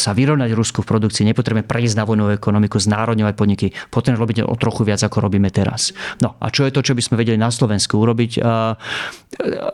[0.00, 3.66] sa vyrovnať Rusku v produkcii, nepotrebujeme prejsť na vojnovú ekonomiku, znárodňovať podniky.
[3.92, 5.92] Potrebujeme robiť o trochu viac, ako robíme teraz.
[6.24, 8.40] No a čo je to, čo by sme vedeli na Slovensku urobiť?
[8.40, 8.42] E,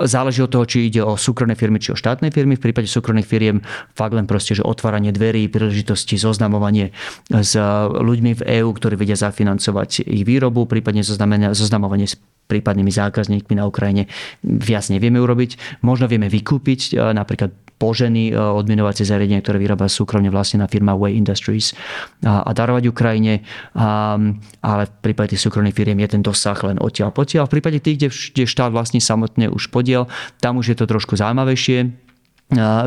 [0.02, 2.58] záleží od toho, či ide o súkromné firmy, či o štátne firmy.
[2.58, 3.62] V prípade súkromných firiem
[3.94, 6.96] fakt len proste, že otváranie dverí, príležitosti, zoznamovanie
[7.28, 7.52] s
[7.92, 12.16] ľuďmi v EÚ, ktorí vedia zafinancovať ich výrobu, prípadne zoznamovanie s
[12.52, 14.12] prípadnými zákazníkmi na Ukrajine.
[14.44, 15.80] Viac nevieme urobiť.
[15.80, 17.48] Možno vieme vykúpiť e, napríklad
[17.80, 21.72] poženy e, odminovacie zariadenie, ktoré vyrába súkromne vlastnená firma Way Industries
[22.20, 23.40] a, a darovať Ukrajine.
[23.72, 24.20] A,
[24.60, 27.48] ale v prípade tých súkromných firiem je ten dosah len odtiaľ potiaľ.
[27.48, 30.10] V prípade tých, kde, kde štát vlastní samotne už podiel,
[30.44, 32.11] tam už je to trošku zaujímavejšie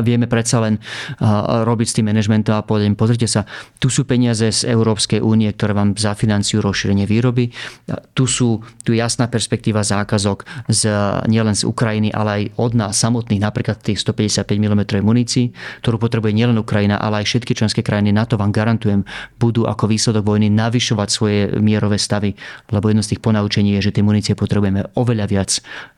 [0.02, 0.78] vieme predsa len
[1.66, 3.44] robiť s tým manažmentom a povedať, pozrite sa,
[3.82, 7.50] tu sú peniaze z Európskej únie, ktoré vám zafinancujú rozšírenie výroby.
[8.14, 10.88] Tu sú tu jasná perspektíva zákazok z,
[11.26, 15.50] nielen z Ukrajiny, ale aj od nás samotných, napríklad tých 155 mm munícií,
[15.82, 18.14] ktorú potrebuje nielen Ukrajina, ale aj všetky členské krajiny.
[18.14, 19.02] Na to vám garantujem,
[19.36, 22.38] budú ako výsledok vojny navyšovať svoje mierové stavy,
[22.70, 25.50] lebo jedno z tých ponaučení je, že tie munície potrebujeme oveľa viac,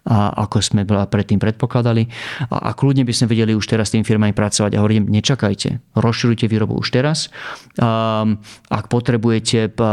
[0.08, 2.08] ako sme predtým predpokladali.
[2.48, 5.98] A, a kľudne by sme vedeli už teraz s tými firmami pracovať a hovorím, nečakajte,
[5.98, 7.28] rozširujte výrobu už teraz.
[7.76, 8.38] Um,
[8.70, 9.84] ak potrebujete uh,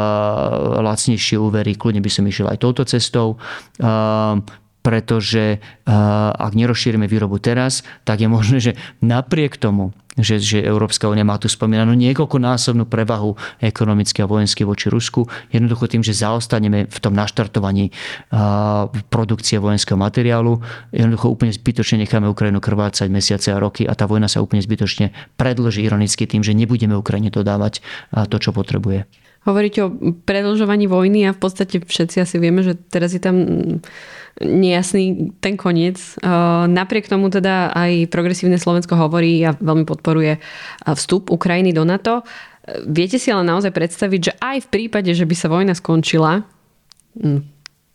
[0.86, 3.41] lacnejšie úvery, kľudne by som išiel aj touto cestou.
[3.82, 4.45] Um,
[4.86, 8.71] pretože uh, ak nerozšírime výrobu teraz, tak je možné, že
[9.01, 14.88] napriek tomu, že, že Európska únia má tu spomínanú niekoľkonásobnú prevahu ekonomicky a vojensky voči
[14.88, 15.27] Rusku.
[15.51, 17.91] Jednoducho tým, že zaostaneme v tom naštartovaní
[19.11, 20.63] produkcie vojenského materiálu,
[20.95, 25.11] jednoducho úplne zbytočne necháme Ukrajinu krvácať mesiace a roky a tá vojna sa úplne zbytočne
[25.36, 27.83] predlží ironicky tým, že nebudeme Ukrajine dodávať
[28.31, 29.24] to, čo potrebuje.
[29.46, 29.93] Hovoríte o
[30.26, 33.38] predlžovaní vojny a v podstate všetci asi vieme, že teraz je tam
[34.41, 36.02] nejasný ten koniec.
[36.68, 40.41] Napriek tomu teda aj progresívne Slovensko hovorí a veľmi podporuje
[40.84, 42.26] vstup Ukrajiny do NATO.
[42.89, 46.41] Viete si ale naozaj predstaviť, že aj v prípade, že by sa vojna skončila,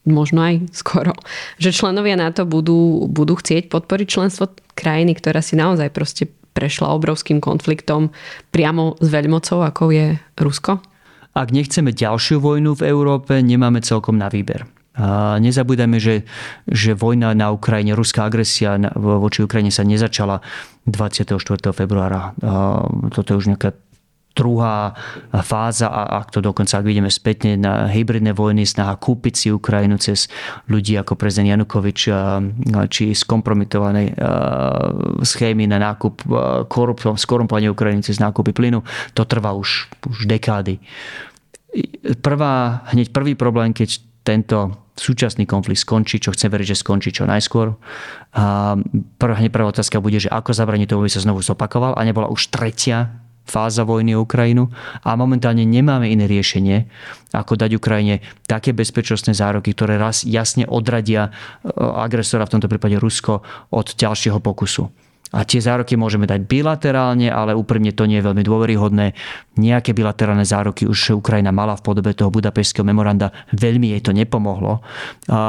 [0.06, 1.12] možno aj skoro,
[1.60, 6.24] že členovia NATO budú, budú chcieť podporiť členstvo krajiny, ktorá si naozaj proste
[6.56, 8.14] prešla obrovským konfliktom
[8.48, 10.06] priamo s veľmocou, ako je
[10.40, 10.80] Rusko?
[11.30, 14.66] Ak nechceme ďalšiu vojnu v Európe, nemáme celkom na výber.
[14.98, 16.26] A nezabúdajme, že,
[16.66, 20.42] že vojna na Ukrajine, ruská agresia voči Ukrajine sa nezačala
[20.90, 21.38] 24.
[21.70, 22.34] februára.
[23.14, 23.72] Toto je už nejaká
[24.40, 24.96] druhá
[25.44, 30.00] fáza a ak to dokonca, ak vidíme spätne na hybridné vojny, snaha kúpiť si Ukrajinu
[30.00, 30.32] cez
[30.72, 32.08] ľudí ako prezident Janukovič
[32.88, 34.16] či skompromitované
[35.20, 36.24] schémy na nákup
[37.20, 38.80] skorumpovanie Ukrajiny cez nákupy plynu,
[39.12, 40.80] to trvá už, už dekády.
[42.24, 47.24] Prvá, hneď prvý problém, keď tento súčasný konflikt skončí, čo chce veriť, že skončí čo
[47.24, 47.72] najskôr.
[48.36, 48.76] A
[49.16, 52.52] prvá, prvá otázka bude, že ako zabraniť tomu, aby sa znovu zopakoval a nebola už
[52.52, 54.70] tretia fáza vojny o Ukrajinu
[55.02, 56.86] a momentálne nemáme iné riešenie,
[57.34, 62.96] ako dať Ukrajine také bezpečnostné zároky, ktoré raz jasne odradia e, agresora, v tomto prípade
[62.98, 63.42] Rusko,
[63.74, 65.09] od ďalšieho pokusu.
[65.30, 69.14] A tie zároky môžeme dať bilaterálne, ale úprimne to nie je veľmi dôveryhodné.
[69.62, 73.30] Nejaké bilaterálne zároky už Ukrajina mala v podobe toho budapešského memoranda.
[73.54, 74.82] Veľmi jej to nepomohlo.
[75.30, 75.40] A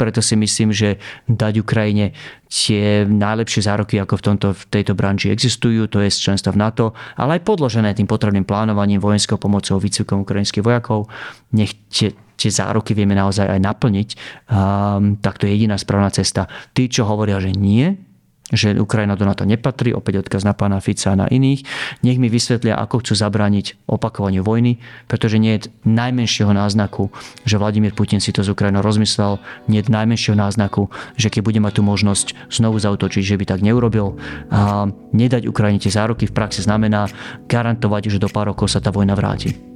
[0.00, 0.96] preto si myslím, že
[1.28, 2.16] dať Ukrajine
[2.48, 6.96] tie najlepšie zároky, ako v, tomto, v tejto branži existujú, to je členstvo v NATO,
[7.14, 11.06] ale aj podložené tým potrebným plánovaním vojenskou pomocou výcvikom ukrajinských vojakov.
[11.54, 14.08] Nech tie, tie zároky vieme naozaj aj naplniť.
[14.50, 16.50] Um, tak to je jediná správna cesta.
[16.74, 18.09] Tí, čo hovoria, že nie,
[18.50, 21.64] že Ukrajina do NATO nepatrí, opäť odkaz na pána Fica a na iných.
[22.02, 27.10] Nech mi vysvetlia, ako chcú zabrániť opakovaniu vojny, pretože nie je najmenšieho náznaku,
[27.46, 29.38] že Vladimír Putin si to z Ukrajinou rozmyslel,
[29.70, 33.60] nie je najmenšieho náznaku, že keď bude mať tú možnosť znovu zautočiť, že by tak
[33.62, 34.18] neurobil.
[34.50, 37.10] A nedať Ukrajine tie zároky v praxi znamená
[37.46, 39.69] garantovať, že do pár rokov sa tá vojna vráti.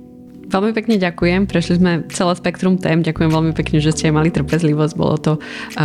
[0.55, 1.51] Veľmi pekne ďakujem.
[1.51, 3.03] Prešli sme celé spektrum tém.
[3.03, 4.95] Ďakujem veľmi pekne, že ste mali trpezlivosť.
[4.95, 5.33] Bolo to,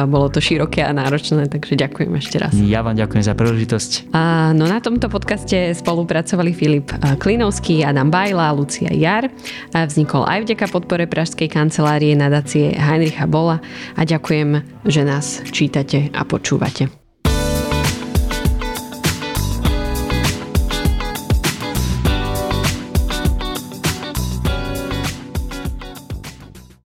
[0.05, 2.53] bolo to široké a náročné, takže ďakujem ešte raz.
[2.53, 4.13] Ja vám ďakujem za príležitosť.
[4.13, 9.25] A, no na tomto podcaste spolupracovali Filip Klinovský, Adam Bajla, Lucia Jar.
[9.73, 13.57] A vznikol aj vďaka podpore Pražskej kancelárie nadácie Heinricha Bola
[13.97, 16.98] a ďakujem, že nás čítate a počúvate.